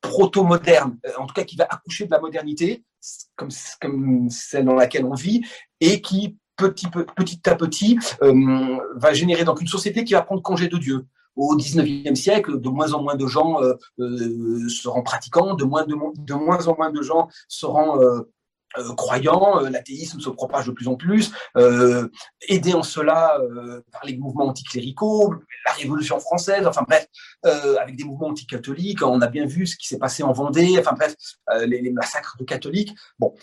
proto-moderne, 0.00 0.98
euh, 1.06 1.10
en 1.18 1.26
tout 1.26 1.34
cas 1.34 1.44
qui 1.44 1.56
va 1.56 1.66
accoucher 1.68 2.06
de 2.06 2.10
la 2.10 2.20
modernité, 2.20 2.84
comme, 3.36 4.30
celle 4.30 4.64
dans 4.64 4.74
laquelle 4.74 5.04
on 5.04 5.14
vit, 5.14 5.42
et 5.80 6.00
qui 6.00 6.36
petit, 6.56 6.86
à 7.44 7.54
petit 7.54 7.98
euh, 8.22 8.78
va 8.96 9.12
générer 9.12 9.44
donc 9.44 9.60
une 9.60 9.66
société 9.66 10.04
qui 10.04 10.14
va 10.14 10.22
prendre 10.22 10.42
congé 10.42 10.68
de 10.68 10.78
Dieu. 10.78 11.06
Au 11.36 11.54
19e 11.54 12.14
siècle, 12.14 12.58
de 12.58 12.68
moins 12.70 12.94
en 12.94 13.02
moins 13.02 13.14
de 13.14 13.26
gens 13.26 13.58
seront 13.98 15.02
pratiquants, 15.02 15.52
de 15.52 15.64
moins, 15.64 15.84
de, 15.84 15.94
moins 16.34 16.66
en 16.66 16.74
moins 16.74 16.90
de 16.90 17.02
gens 17.02 17.28
seront 17.46 18.24
euh, 18.78 18.94
croyants, 18.94 19.62
euh, 19.62 19.70
l'athéisme 19.70 20.20
se 20.20 20.28
propage 20.28 20.66
de 20.66 20.72
plus 20.72 20.88
en 20.88 20.96
plus, 20.96 21.32
euh, 21.56 22.08
aidé 22.48 22.74
en 22.74 22.82
cela 22.82 23.38
euh, 23.40 23.80
par 23.92 24.04
les 24.04 24.16
mouvements 24.16 24.46
anticléricaux, 24.46 25.34
la 25.64 25.72
Révolution 25.72 26.18
française, 26.20 26.66
enfin 26.66 26.82
bref, 26.86 27.06
avec 27.80 27.96
des 27.96 28.04
mouvements 28.04 28.28
anticatholiques, 28.28 29.02
on 29.02 29.20
a 29.20 29.28
bien 29.28 29.46
vu 29.46 29.66
ce 29.66 29.76
qui 29.76 29.86
s'est 29.86 29.98
passé 29.98 30.22
en 30.22 30.32
Vendée, 30.32 30.76
enfin 30.78 30.92
bref, 30.92 31.14
les, 31.66 31.80
les, 31.80 31.90
massacres 31.90 32.36
de 32.38 32.44
catholiques. 32.44 32.94
Bon, 33.18 33.34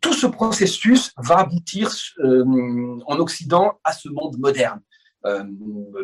tout 0.00 0.12
ce 0.12 0.26
processus 0.26 1.12
va 1.16 1.38
aboutir 1.38 1.90
en 2.18 3.18
Occident 3.18 3.78
à 3.84 3.92
ce 3.92 4.08
monde 4.08 4.36
moderne. 4.38 4.80
Euh, 5.26 5.44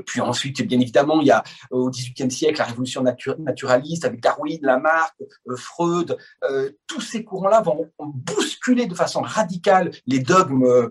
puis 0.07 0.21
ensuite, 0.21 0.63
bien 0.67 0.81
évidemment, 0.81 1.21
il 1.21 1.29
y 1.29 1.31
a 1.31 1.43
au 1.71 1.91
XVIIIe 1.91 2.31
siècle 2.31 2.59
la 2.59 2.65
révolution 2.65 3.03
naturaliste 3.39 4.05
avec 4.05 4.21
Darwin, 4.21 4.59
Lamarck, 4.63 5.15
euh, 5.49 5.57
Freud. 5.57 6.17
Euh, 6.45 6.71
tous 6.87 7.01
ces 7.01 7.25
courants-là 7.25 7.63
vont, 7.63 7.91
bousculer 7.99 8.87
de 8.87 8.95
façon 8.95 9.23
radicale 9.23 9.91
les 10.07 10.19
dogmes 10.19 10.91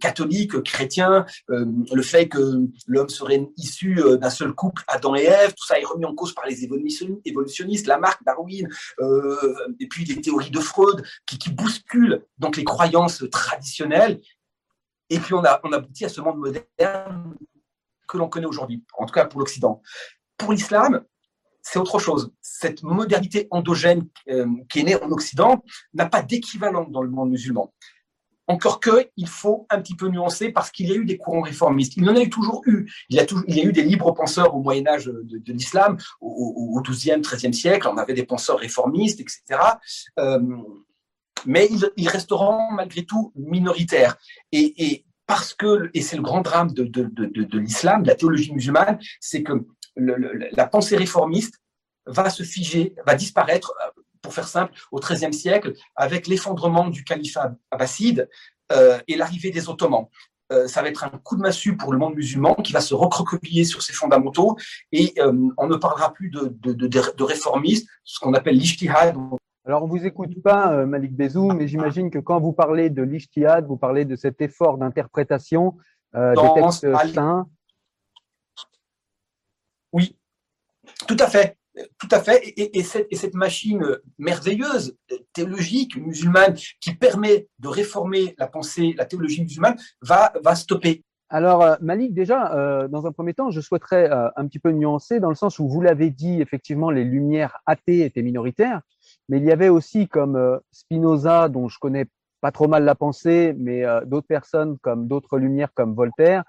catholiques, 0.00 0.62
chrétiens, 0.62 1.24
le 1.48 2.02
fait 2.02 2.28
que 2.28 2.66
l'homme 2.86 3.08
serait 3.08 3.48
issu 3.56 4.00
d'un 4.20 4.30
seul 4.30 4.52
couple, 4.52 4.82
Adam 4.88 5.14
et 5.14 5.24
Ève. 5.24 5.54
Tout 5.54 5.64
ça 5.66 5.78
est 5.78 5.84
remis 5.84 6.04
en 6.04 6.14
cause 6.14 6.34
par 6.34 6.46
les 6.46 6.64
évolutionnistes, 6.64 7.86
Lamarck, 7.86 8.22
Darwin, 8.24 8.68
et 9.80 9.86
puis 9.88 10.04
les 10.04 10.20
théories 10.20 10.50
de 10.50 10.60
Freud 10.60 11.02
qui, 11.26 11.50
bousculent 11.50 12.24
donc 12.38 12.56
les 12.56 12.64
croyances 12.64 13.24
traditionnelles. 13.30 14.20
Et 15.10 15.18
puis 15.18 15.34
on 15.34 15.42
aboutit 15.42 16.04
à 16.04 16.08
ce 16.08 16.20
monde 16.20 16.38
moderne 16.38 17.34
que 18.08 18.16
l'on 18.16 18.28
connaît 18.28 18.46
aujourd'hui, 18.46 18.82
en 18.96 19.06
tout 19.06 19.12
cas 19.12 19.26
pour 19.26 19.38
l'Occident. 19.40 19.82
Pour 20.36 20.52
l'islam, 20.52 21.04
c'est 21.62 21.78
autre 21.78 21.98
chose. 21.98 22.32
Cette 22.40 22.82
modernité 22.82 23.46
endogène 23.50 24.08
euh, 24.28 24.46
qui 24.68 24.80
est 24.80 24.84
née 24.84 24.96
en 24.96 25.10
Occident 25.10 25.62
n'a 25.94 26.06
pas 26.06 26.22
d'équivalent 26.22 26.84
dans 26.84 27.02
le 27.02 27.10
monde 27.10 27.30
musulman. 27.30 27.72
Encore 28.46 28.80
que, 28.80 29.10
il 29.18 29.28
faut 29.28 29.66
un 29.68 29.82
petit 29.82 29.94
peu 29.94 30.08
nuancer 30.08 30.50
parce 30.50 30.70
qu'il 30.70 30.88
y 30.88 30.92
a 30.92 30.94
eu 30.94 31.04
des 31.04 31.18
courants 31.18 31.42
réformistes. 31.42 31.98
Il 31.98 32.08
en 32.08 32.16
a 32.16 32.22
eu 32.22 32.30
toujours 32.30 32.62
eu. 32.64 32.90
Il 33.10 33.16
y 33.16 33.20
a, 33.20 33.26
toujours, 33.26 33.44
il 33.46 33.56
y 33.56 33.60
a 33.60 33.64
eu 33.64 33.72
des 33.72 33.82
libres 33.82 34.12
penseurs 34.12 34.54
au 34.54 34.62
Moyen 34.62 34.86
Âge 34.86 35.04
de, 35.04 35.52
l'islam, 35.52 35.98
au, 36.22 36.80
XIIe, 36.80 37.20
XIIIe 37.20 37.52
siècle. 37.52 37.86
On 37.92 37.98
avait 37.98 38.14
des 38.14 38.24
penseurs 38.24 38.58
réformistes, 38.58 39.20
etc. 39.20 39.60
Euh, 40.18 40.40
mais 41.44 41.68
ils, 41.96 42.08
resteront 42.08 42.72
malgré 42.72 43.04
tout 43.04 43.32
minoritaires. 43.36 44.16
et 44.50 45.04
parce 45.28 45.52
que, 45.52 45.90
et 45.92 46.00
c'est 46.00 46.16
le 46.16 46.22
grand 46.22 46.40
drame 46.40 46.72
de, 46.72 46.84
de, 46.84 47.04
de, 47.04 47.26
de 47.44 47.58
l'islam, 47.58 48.02
de 48.02 48.08
la 48.08 48.16
théologie 48.16 48.52
musulmane, 48.52 48.98
c'est 49.20 49.42
que 49.42 49.52
le, 49.94 50.48
la 50.50 50.66
pensée 50.66 50.96
réformiste 50.96 51.60
va 52.06 52.30
se 52.30 52.42
figer, 52.42 52.94
va 53.06 53.14
disparaître, 53.14 53.74
euh, 53.84 54.00
pour 54.22 54.32
faire 54.32 54.48
simple, 54.48 54.72
au 54.90 54.98
XIIIe 54.98 55.34
siècle, 55.34 55.74
avec 55.96 56.26
l'effondrement 56.28 56.88
du 56.88 57.04
califat 57.04 57.54
abbasside 57.70 58.28
euh, 58.72 58.98
et 59.06 59.16
l'arrivée 59.16 59.50
des 59.50 59.68
Ottomans. 59.68 60.06
Euh, 60.50 60.66
ça 60.66 60.80
va 60.80 60.88
être 60.88 61.04
un 61.04 61.10
coup 61.10 61.36
de 61.36 61.42
massue 61.42 61.76
pour 61.76 61.92
le 61.92 61.98
monde 61.98 62.14
musulman 62.14 62.54
qui 62.54 62.72
va 62.72 62.80
se 62.80 62.94
recroqueviller 62.94 63.64
sur 63.64 63.82
ses 63.82 63.92
fondamentaux 63.92 64.56
et 64.92 65.12
euh, 65.18 65.32
on 65.58 65.66
ne 65.66 65.76
parlera 65.76 66.14
plus 66.14 66.30
de, 66.30 66.56
de, 66.60 66.72
de, 66.72 66.86
de 66.88 67.22
réformistes, 67.22 67.86
ce 68.02 68.18
qu'on 68.18 68.32
appelle 68.32 68.56
l'ijtihad, 68.56 69.14
alors, 69.68 69.82
on 69.84 69.86
vous 69.86 70.06
écoute 70.06 70.42
pas, 70.42 70.72
euh, 70.72 70.86
Malik 70.86 71.14
Bezou, 71.14 71.52
mais 71.52 71.68
j'imagine 71.68 72.10
que 72.10 72.18
quand 72.18 72.40
vous 72.40 72.54
parlez 72.54 72.88
de 72.88 73.02
l'Ishtihad, 73.02 73.66
vous 73.66 73.76
parlez 73.76 74.06
de 74.06 74.16
cet 74.16 74.40
effort 74.40 74.78
d'interprétation 74.78 75.76
euh, 76.14 76.32
des 76.34 76.62
textes 76.62 76.86
saints. 77.12 77.46
Oui, 79.92 80.16
tout 81.06 81.18
à 81.18 81.26
fait. 81.26 81.58
Tout 81.98 82.08
à 82.10 82.20
fait. 82.22 82.54
Et, 82.56 82.82
cette, 82.82 83.34
machine 83.34 83.98
merveilleuse, 84.16 84.96
théologique, 85.34 85.96
musulmane, 85.96 86.54
qui 86.80 86.94
permet 86.94 87.46
de 87.58 87.68
réformer 87.68 88.34
la 88.38 88.46
pensée, 88.46 88.94
la 88.96 89.04
théologie 89.04 89.42
musulmane, 89.42 89.76
va, 90.00 90.32
va 90.42 90.54
stopper. 90.54 91.04
Alors, 91.28 91.62
euh, 91.62 91.76
Malik, 91.82 92.14
déjà, 92.14 92.88
dans 92.88 93.06
un 93.06 93.12
premier 93.12 93.34
temps, 93.34 93.50
je 93.50 93.60
souhaiterais 93.60 94.08
un 94.34 94.46
petit 94.46 94.60
peu 94.60 94.70
nuancer 94.70 95.20
dans 95.20 95.28
le 95.28 95.34
sens 95.34 95.58
où 95.58 95.68
vous 95.68 95.82
l'avez 95.82 96.08
dit, 96.08 96.40
effectivement, 96.40 96.90
les 96.90 97.04
lumières 97.04 97.58
athées 97.66 98.06
étaient 98.06 98.22
minoritaires. 98.22 98.80
Mais 99.28 99.38
il 99.38 99.44
y 99.44 99.52
avait 99.52 99.68
aussi 99.68 100.08
comme 100.08 100.36
euh, 100.36 100.58
Spinoza, 100.72 101.48
dont 101.48 101.68
je 101.68 101.78
connais 101.78 102.06
pas 102.40 102.52
trop 102.52 102.68
mal 102.68 102.84
la 102.84 102.94
pensée, 102.94 103.54
mais 103.58 103.84
euh, 103.84 104.04
d'autres 104.04 104.26
personnes 104.26 104.78
comme 104.78 105.06
d'autres 105.06 105.38
lumières 105.38 105.72
comme 105.74 105.94
Voltaire, 105.94 106.44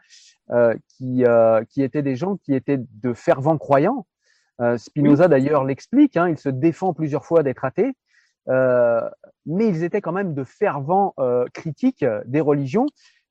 euh, 0.52 0.76
qui, 0.88 1.24
qui 1.70 1.84
étaient 1.84 2.02
des 2.02 2.16
gens 2.16 2.38
qui 2.38 2.54
étaient 2.54 2.80
de 2.80 3.14
fervents 3.14 3.58
croyants. 3.58 4.06
Spinoza 4.76 5.30
d'ailleurs 5.30 5.64
l'explique, 5.64 6.18
hein, 6.18 6.28
il 6.28 6.38
se 6.38 6.50
défend 6.50 6.94
plusieurs 6.94 7.24
fois 7.24 7.44
d'être 7.44 7.64
athée, 7.64 7.94
mais 8.46 9.68
ils 9.70 9.86
étaient 9.86 10.02
quand 10.02 10.12
même 10.12 10.34
de 10.34 10.44
fervents 10.44 11.16
critiques 11.54 12.04
des 12.26 12.42
religions, 12.42 12.88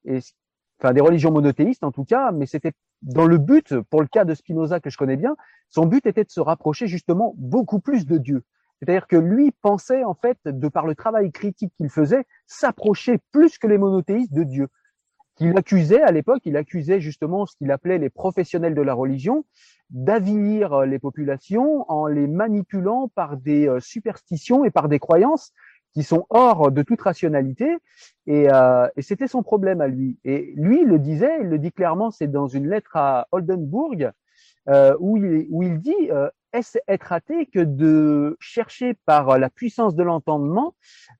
et, 0.06 0.20
enfin 0.80 0.94
des 0.94 1.02
religions 1.02 1.30
monothéistes 1.30 1.84
en 1.84 1.92
tout 1.92 2.06
cas, 2.06 2.32
mais 2.32 2.46
c'était 2.46 2.72
dans 3.02 3.26
le 3.26 3.36
but, 3.36 3.78
pour 3.90 4.00
le 4.00 4.08
cas 4.08 4.24
de 4.24 4.32
Spinoza 4.32 4.80
que 4.80 4.88
je 4.88 4.96
connais 4.96 5.16
bien, 5.16 5.36
son 5.68 5.84
but 5.84 6.06
était 6.06 6.24
de 6.24 6.30
se 6.30 6.40
rapprocher 6.40 6.86
justement 6.86 7.34
beaucoup 7.36 7.80
plus 7.80 8.06
de 8.06 8.16
Dieu. 8.16 8.42
C'est-à-dire 8.78 9.06
que 9.06 9.16
lui 9.16 9.50
pensait, 9.62 10.04
en 10.04 10.14
fait, 10.14 10.38
de 10.44 10.68
par 10.68 10.86
le 10.86 10.94
travail 10.94 11.32
critique 11.32 11.72
qu'il 11.76 11.90
faisait, 11.90 12.24
s'approcher 12.46 13.18
plus 13.32 13.58
que 13.58 13.66
les 13.66 13.78
monothéistes 13.78 14.32
de 14.32 14.44
Dieu. 14.44 14.68
Qu'il 15.36 15.56
accusait 15.56 16.02
à 16.02 16.10
l'époque, 16.10 16.42
il 16.44 16.56
accusait 16.56 17.00
justement 17.00 17.46
ce 17.46 17.56
qu'il 17.56 17.70
appelait 17.70 17.98
les 17.98 18.10
professionnels 18.10 18.74
de 18.74 18.82
la 18.82 18.94
religion 18.94 19.44
d'avilir 19.90 20.72
euh, 20.72 20.86
les 20.86 20.98
populations 20.98 21.90
en 21.90 22.06
les 22.06 22.26
manipulant 22.26 23.08
par 23.14 23.36
des 23.36 23.68
euh, 23.68 23.80
superstitions 23.80 24.64
et 24.64 24.70
par 24.70 24.88
des 24.88 24.98
croyances 24.98 25.52
qui 25.94 26.02
sont 26.02 26.26
hors 26.28 26.70
de 26.70 26.82
toute 26.82 27.00
rationalité. 27.00 27.68
Et, 28.26 28.52
euh, 28.52 28.88
et 28.96 29.02
c'était 29.02 29.28
son 29.28 29.42
problème 29.42 29.80
à 29.80 29.88
lui. 29.88 30.18
Et 30.24 30.52
lui, 30.56 30.82
il 30.82 30.88
le 30.88 30.98
disait, 30.98 31.38
il 31.40 31.48
le 31.48 31.58
dit 31.58 31.72
clairement, 31.72 32.10
c'est 32.10 32.30
dans 32.30 32.48
une 32.48 32.68
lettre 32.68 32.96
à 32.96 33.26
Oldenburg, 33.32 34.12
euh, 34.68 34.94
où, 35.00 35.16
il, 35.16 35.78
dit 35.80 36.10
est-ce 36.52 36.78
être 36.88 37.12
athée 37.12 37.46
que 37.46 37.60
de 37.60 38.36
chercher 38.40 38.94
par 39.06 39.38
la 39.38 39.50
puissance 39.50 39.94
de 39.94 40.02
l'entendement 40.02 40.74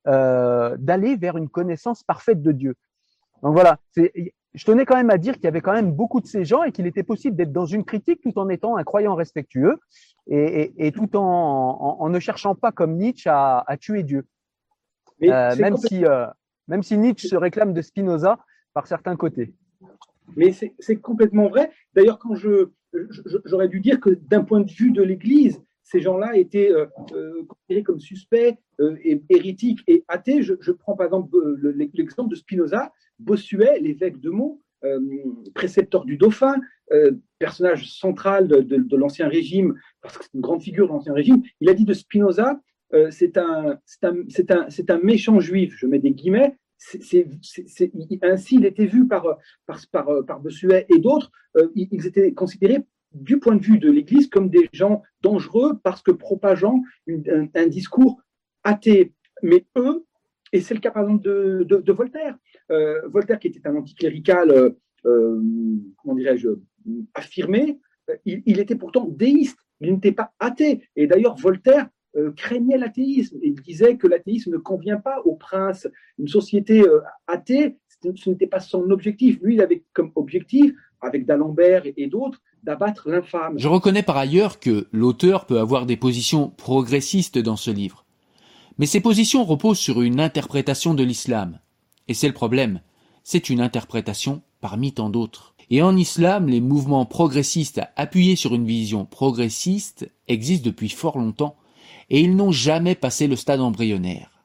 euh, 0.06 0.76
d'aller 0.78 1.16
vers 1.16 1.36
une 1.36 1.48
connaissance 1.48 2.02
parfaite 2.02 2.42
de 2.42 2.52
Dieu? 2.52 2.74
Donc 3.42 3.52
voilà, 3.52 3.78
je 3.96 4.64
tenais 4.64 4.84
quand 4.84 4.96
même 4.96 5.10
à 5.10 5.18
dire 5.18 5.34
qu'il 5.34 5.44
y 5.44 5.48
avait 5.48 5.60
quand 5.60 5.72
même 5.72 5.92
beaucoup 5.92 6.20
de 6.20 6.26
ces 6.26 6.44
gens 6.44 6.62
et 6.64 6.72
qu'il 6.72 6.86
était 6.86 7.02
possible 7.02 7.36
d'être 7.36 7.52
dans 7.52 7.66
une 7.66 7.84
critique 7.84 8.20
tout 8.22 8.38
en 8.38 8.48
étant 8.48 8.76
un 8.76 8.84
croyant 8.84 9.14
respectueux 9.14 9.78
et, 10.26 10.72
et, 10.86 10.92
tout 10.92 11.16
en, 11.16 11.96
en, 12.00 12.08
ne 12.08 12.18
cherchant 12.18 12.54
pas 12.54 12.72
comme 12.72 12.96
Nietzsche 12.96 13.30
à, 13.30 13.64
à 13.66 13.76
tuer 13.76 14.02
Dieu. 14.02 14.26
Euh, 15.22 15.56
même, 15.56 15.76
si, 15.76 16.04
euh, 16.04 16.26
même 16.66 16.82
si 16.82 16.96
Nietzsche 16.98 17.28
se 17.28 17.36
réclame 17.36 17.72
de 17.72 17.82
Spinoza 17.82 18.38
par 18.74 18.86
certains 18.86 19.16
côtés. 19.16 19.54
Mais 20.36 20.52
c'est 20.52 20.96
complètement 20.96 21.48
vrai. 21.48 21.70
D'ailleurs, 21.94 22.18
quand 22.18 22.34
je, 22.34 22.70
j'aurais 23.44 23.68
dû 23.68 23.80
dire 23.80 24.00
que 24.00 24.10
d'un 24.10 24.44
point 24.44 24.60
de 24.60 24.70
vue 24.70 24.90
de 24.90 25.02
l'Église, 25.02 25.60
ces 25.82 26.00
gens-là 26.00 26.36
étaient 26.36 26.70
euh, 26.70 26.86
euh, 27.14 27.44
considérés 27.46 27.82
comme 27.82 28.00
suspects, 28.00 28.58
euh, 28.80 28.96
et, 29.02 29.22
hérétiques 29.30 29.80
et 29.86 30.04
athées. 30.08 30.42
Je, 30.42 30.72
prends 30.72 30.96
par 30.96 31.06
exemple 31.06 31.36
l'exemple 31.94 32.30
de 32.30 32.34
Spinoza, 32.36 32.92
Bossuet, 33.18 33.80
l'évêque 33.80 34.20
de 34.20 34.30
Meaux, 34.30 34.62
précepteur 35.54 36.04
du 36.04 36.16
dauphin, 36.16 36.54
personnage 37.40 37.90
central 37.90 38.46
de, 38.46 38.96
l'Ancien 38.96 39.28
Régime, 39.28 39.74
parce 40.02 40.16
que 40.16 40.24
c'est 40.24 40.34
une 40.34 40.40
grande 40.40 40.62
figure 40.62 40.86
de 40.86 40.92
l'Ancien 40.92 41.12
Régime. 41.14 41.42
Il 41.60 41.68
a 41.68 41.74
dit 41.74 41.84
de 41.84 41.94
Spinoza, 41.94 42.60
c'est 43.10 43.36
un, 43.38 43.76
un, 44.02 44.12
un, 44.12 44.66
un 44.88 44.98
méchant 44.98 45.40
juif, 45.40 45.74
je 45.76 45.86
mets 45.86 45.98
des 45.98 46.12
guillemets, 46.12 46.56
ainsi 48.22 48.56
il 48.56 48.64
était 48.64 48.86
vu 48.86 49.06
par, 49.06 49.38
par, 49.66 49.80
par 50.26 50.40
Bossuet 50.40 50.86
et 50.88 50.98
d'autres, 50.98 51.30
euh, 51.56 51.68
ils 51.74 52.06
étaient 52.06 52.32
considérés 52.32 52.84
du 53.12 53.38
point 53.38 53.56
de 53.56 53.64
vue 53.64 53.78
de 53.78 53.90
l'Église 53.90 54.28
comme 54.28 54.50
des 54.50 54.68
gens 54.72 55.02
dangereux 55.22 55.78
parce 55.82 56.02
que 56.02 56.10
propageant 56.10 56.82
un, 57.08 57.66
discours 57.66 58.20
athée. 58.64 59.12
Mais 59.42 59.64
eux, 59.76 60.04
et 60.52 60.60
c'est 60.60 60.74
le 60.74 60.80
cas 60.80 60.90
par 60.90 61.04
exemple 61.04 61.22
de, 61.22 61.92
Voltaire, 61.92 62.36
euh, 62.70 63.06
Voltaire 63.08 63.38
qui 63.38 63.48
était 63.48 63.66
un 63.66 63.76
anticlérical, 63.76 64.74
euh, 65.06 65.42
comment 65.96 66.14
dirais-je, 66.14 66.48
affirmé, 67.14 67.78
il, 68.24 68.42
il, 68.46 68.58
était 68.58 68.76
pourtant 68.76 69.06
déiste, 69.06 69.58
il 69.80 69.92
n'était 69.92 70.12
pas 70.12 70.32
athée. 70.38 70.88
Et 70.96 71.06
d'ailleurs, 71.06 71.36
Voltaire 71.36 71.88
euh, 72.16 72.32
craignait 72.32 72.78
l'athéisme. 72.78 73.38
Il 73.42 73.54
disait 73.54 73.96
que 73.96 74.06
l'athéisme 74.06 74.52
ne 74.52 74.58
convient 74.58 74.98
pas 74.98 75.20
au 75.24 75.34
prince. 75.34 75.86
Une 76.18 76.28
société 76.28 76.80
euh, 76.80 77.00
athée, 77.26 77.76
ce 78.02 78.30
n'était 78.30 78.46
pas 78.46 78.60
son 78.60 78.90
objectif. 78.90 79.38
Lui, 79.42 79.54
il 79.54 79.60
avait 79.60 79.84
comme 79.92 80.12
objectif, 80.14 80.72
avec 81.00 81.26
d'Alembert 81.26 81.84
et 81.96 82.06
d'autres, 82.06 82.40
d'abattre 82.62 83.08
l'infâme. 83.08 83.58
Je 83.58 83.68
reconnais 83.68 84.02
par 84.02 84.16
ailleurs 84.16 84.58
que 84.58 84.88
l'auteur 84.92 85.46
peut 85.46 85.60
avoir 85.60 85.86
des 85.86 85.96
positions 85.96 86.50
progressistes 86.50 87.38
dans 87.38 87.56
ce 87.56 87.70
livre. 87.70 88.04
Mais 88.78 88.86
ces 88.86 89.00
positions 89.00 89.44
reposent 89.44 89.78
sur 89.78 90.02
une 90.02 90.20
interprétation 90.20 90.94
de 90.94 91.02
l'islam. 91.02 91.58
Et 92.08 92.14
c'est 92.14 92.28
le 92.28 92.34
problème. 92.34 92.80
C'est 93.22 93.50
une 93.50 93.60
interprétation 93.60 94.42
parmi 94.60 94.92
tant 94.92 95.10
d'autres. 95.10 95.54
Et 95.70 95.82
en 95.82 95.96
islam, 95.96 96.48
les 96.48 96.60
mouvements 96.60 97.04
progressistes 97.04 97.82
appuyés 97.96 98.36
sur 98.36 98.54
une 98.54 98.64
vision 98.64 99.04
progressiste 99.04 100.10
existent 100.26 100.66
depuis 100.66 100.88
fort 100.88 101.18
longtemps 101.18 101.56
et 102.10 102.20
ils 102.20 102.34
n'ont 102.36 102.52
jamais 102.52 102.94
passé 102.94 103.26
le 103.26 103.36
stade 103.36 103.60
embryonnaire. 103.60 104.44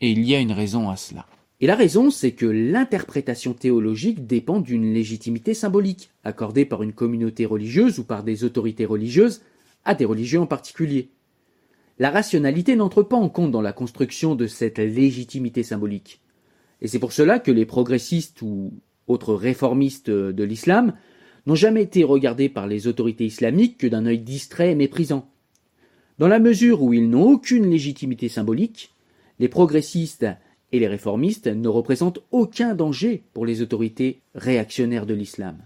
Et 0.00 0.10
il 0.10 0.24
y 0.24 0.34
a 0.34 0.40
une 0.40 0.52
raison 0.52 0.90
à 0.90 0.96
cela. 0.96 1.26
Et 1.60 1.66
la 1.66 1.76
raison, 1.76 2.10
c'est 2.10 2.32
que 2.32 2.46
l'interprétation 2.46 3.54
théologique 3.54 4.26
dépend 4.26 4.60
d'une 4.60 4.92
légitimité 4.92 5.54
symbolique, 5.54 6.10
accordée 6.24 6.64
par 6.64 6.82
une 6.82 6.92
communauté 6.92 7.46
religieuse 7.46 7.98
ou 7.98 8.04
par 8.04 8.24
des 8.24 8.44
autorités 8.44 8.84
religieuses 8.84 9.42
à 9.84 9.94
des 9.94 10.04
religieux 10.04 10.40
en 10.40 10.46
particulier. 10.46 11.10
La 11.98 12.10
rationalité 12.10 12.74
n'entre 12.74 13.02
pas 13.02 13.16
en 13.16 13.28
compte 13.28 13.52
dans 13.52 13.62
la 13.62 13.72
construction 13.72 14.34
de 14.34 14.48
cette 14.48 14.78
légitimité 14.78 15.62
symbolique. 15.62 16.20
Et 16.80 16.88
c'est 16.88 16.98
pour 16.98 17.12
cela 17.12 17.38
que 17.38 17.52
les 17.52 17.66
progressistes 17.66 18.42
ou 18.42 18.72
autres 19.06 19.34
réformistes 19.34 20.10
de 20.10 20.44
l'islam 20.44 20.94
n'ont 21.46 21.54
jamais 21.54 21.82
été 21.82 22.02
regardés 22.02 22.48
par 22.48 22.66
les 22.66 22.88
autorités 22.88 23.26
islamiques 23.26 23.78
que 23.78 23.86
d'un 23.86 24.06
œil 24.06 24.18
distrait 24.18 24.72
et 24.72 24.74
méprisant. 24.74 25.30
Dans 26.18 26.28
la 26.28 26.38
mesure 26.38 26.80
où 26.82 26.92
ils 26.92 27.10
n'ont 27.10 27.28
aucune 27.28 27.68
légitimité 27.68 28.28
symbolique, 28.28 28.94
les 29.40 29.48
progressistes 29.48 30.26
et 30.70 30.78
les 30.78 30.86
réformistes 30.86 31.48
ne 31.48 31.66
représentent 31.66 32.20
aucun 32.30 32.76
danger 32.76 33.24
pour 33.32 33.44
les 33.44 33.62
autorités 33.62 34.20
réactionnaires 34.36 35.06
de 35.06 35.14
l'islam, 35.14 35.58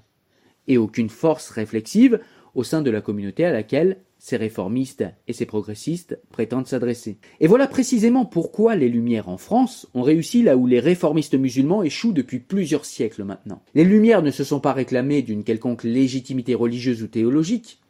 et 0.66 0.78
aucune 0.78 1.11
force 1.11 1.51
réflexive 1.51 2.20
au 2.55 2.64
sein 2.64 2.80
de 2.80 2.90
la 2.90 3.03
communauté 3.03 3.44
à 3.44 3.53
laquelle 3.53 3.99
ces 4.18 4.38
réformistes 4.38 5.05
et 5.28 5.34
ces 5.34 5.44
progressistes 5.44 6.18
prétendent 6.30 6.66
s'adresser. 6.66 7.18
Et 7.40 7.46
voilà 7.46 7.66
précisément 7.66 8.24
pourquoi 8.24 8.74
les 8.74 8.88
Lumières 8.88 9.28
en 9.28 9.36
France 9.36 9.86
ont 9.92 10.03
réussi 10.03 10.42
là 10.42 10.57
où 10.57 10.66
les 10.66 10.80
réformistes 10.80 11.34
musulmans 11.34 11.82
échouent 11.82 12.12
depuis 12.12 12.38
plusieurs 12.38 12.86
siècles 12.86 13.24
maintenant. 13.24 13.62
Les 13.74 13.84
Lumières 13.84 14.22
ne 14.22 14.30
se 14.30 14.44
sont 14.44 14.61
pas 14.61 14.72
réclamées 14.72 15.20
d'une 15.20 15.44
quelconque 15.44 15.84
légitimité 15.84 16.55
religieuse 16.55 17.03
ou 17.03 17.07
théologique, 17.07 17.80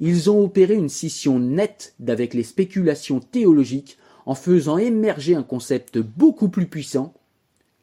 ils 0.00 0.30
ont 0.30 0.42
opéré 0.42 0.74
une 0.74 0.88
scission 0.88 1.38
nette 1.38 1.94
d'avec 2.00 2.34
les 2.34 2.42
spéculations 2.42 3.20
théologiques 3.20 3.98
en 4.26 4.34
faisant 4.34 4.78
émerger 4.78 5.34
un 5.34 5.42
concept 5.42 5.98
beaucoup 5.98 6.48
plus 6.48 6.66
puissant, 6.66 7.14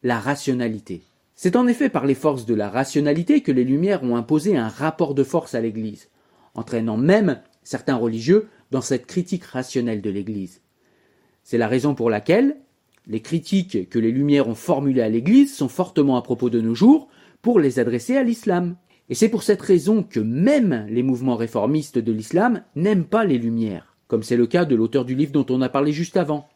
la 0.04 0.20
rationalité. 0.20 1.04
C'est 1.36 1.56
en 1.56 1.68
effet 1.68 1.90
par 1.90 2.06
les 2.06 2.16
forces 2.16 2.46
de 2.46 2.56
la 2.56 2.70
rationalité 2.70 3.42
que 3.42 3.52
les 3.52 3.64
Lumières 3.64 4.04
ont 4.04 4.16
imposé 4.16 4.58
un 4.58 4.68
rapport 4.68 5.14
de 5.14 5.24
force 5.24 5.54
à 5.54 5.62
l'Église, 5.62 6.10
entraînant 6.56 6.98
même 6.98 7.40
certains 7.64 7.96
religieux 7.96 8.48
dans 8.72 8.82
cette 8.82 9.06
critique 9.06 9.44
rationnelle 9.44 10.02
de 10.02 10.10
l'Église. 10.10 10.62
C'est 11.44 11.60
la 11.60 11.68
raison 11.68 11.94
pour 11.94 12.10
laquelle 12.10 12.58
les 13.06 13.22
critiques 13.22 13.90
que 13.90 14.00
les 14.00 14.12
Lumières 14.12 14.48
ont 14.48 14.56
formulées 14.56 15.02
à 15.02 15.10
l'Église 15.10 15.56
sont 15.56 15.70
fortement 15.70 16.18
à 16.18 16.22
propos 16.22 16.50
de 16.50 16.60
nos 16.60 16.76
jours 16.76 17.08
pour 17.42 17.60
les 17.60 17.80
adresser 17.80 18.18
à 18.18 18.24
l'islam. 18.24 18.76
Et 19.10 19.16
c'est 19.16 19.30
pour 19.30 19.44
cette 19.44 19.62
raison 19.62 20.04
que 20.04 20.20
même 20.20 20.86
les 20.90 21.04
mouvements 21.04 21.38
réformistes 21.38 21.98
de 21.98 22.12
l'islam 22.12 22.64
n'aiment 22.76 23.06
pas 23.06 23.24
les 23.24 23.38
Lumières, 23.38 23.96
comme 24.08 24.24
c'est 24.24 24.36
le 24.36 24.48
cas 24.48 24.66
de 24.66 24.76
l'auteur 24.76 25.06
du 25.06 25.16
livre 25.16 25.32
dont 25.32 25.46
on 25.50 25.62
a 25.62 25.70
parlé 25.70 25.94
juste 25.94 26.18
avant. 26.18 26.50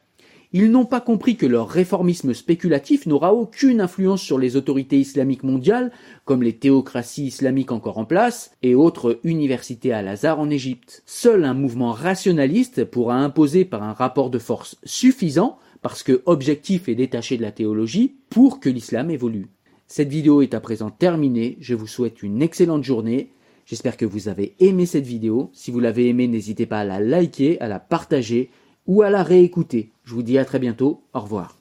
Ils 0.53 0.69
n'ont 0.69 0.85
pas 0.85 0.99
compris 0.99 1.37
que 1.37 1.45
leur 1.45 1.69
réformisme 1.69 2.33
spéculatif 2.33 3.05
n'aura 3.05 3.33
aucune 3.33 3.79
influence 3.79 4.21
sur 4.21 4.37
les 4.37 4.57
autorités 4.57 4.99
islamiques 4.99 5.43
mondiales, 5.43 5.93
comme 6.25 6.43
les 6.43 6.57
théocraties 6.57 7.27
islamiques 7.27 7.71
encore 7.71 7.97
en 7.97 8.03
place, 8.03 8.51
et 8.61 8.75
autres 8.75 9.21
universités 9.23 9.93
à 9.93 10.01
Lazare 10.01 10.41
en 10.41 10.49
Égypte. 10.49 11.03
Seul 11.05 11.45
un 11.45 11.53
mouvement 11.53 11.93
rationaliste 11.93 12.83
pourra 12.83 13.15
imposer 13.15 13.63
par 13.63 13.81
un 13.83 13.93
rapport 13.93 14.29
de 14.29 14.39
force 14.39 14.77
suffisant, 14.83 15.57
parce 15.81 16.03
que 16.03 16.21
objectif 16.25 16.89
et 16.89 16.95
détaché 16.95 17.37
de 17.37 17.43
la 17.43 17.53
théologie, 17.53 18.17
pour 18.29 18.59
que 18.59 18.67
l'islam 18.67 19.09
évolue. 19.09 19.47
Cette 19.91 20.07
vidéo 20.07 20.41
est 20.41 20.53
à 20.53 20.61
présent 20.61 20.89
terminée, 20.89 21.57
je 21.59 21.75
vous 21.75 21.85
souhaite 21.85 22.23
une 22.23 22.41
excellente 22.41 22.85
journée, 22.85 23.33
j'espère 23.65 23.97
que 23.97 24.05
vous 24.05 24.29
avez 24.29 24.55
aimé 24.61 24.85
cette 24.85 25.05
vidéo, 25.05 25.49
si 25.51 25.69
vous 25.69 25.81
l'avez 25.81 26.07
aimée 26.07 26.29
n'hésitez 26.29 26.65
pas 26.65 26.79
à 26.79 26.85
la 26.85 27.01
liker, 27.01 27.59
à 27.59 27.67
la 27.67 27.81
partager, 27.81 28.51
ou 28.87 29.01
à 29.01 29.09
la 29.09 29.21
réécouter. 29.21 29.91
Je 30.05 30.13
vous 30.13 30.23
dis 30.23 30.37
à 30.37 30.45
très 30.45 30.59
bientôt. 30.59 31.01
Au 31.13 31.19
revoir. 31.19 31.60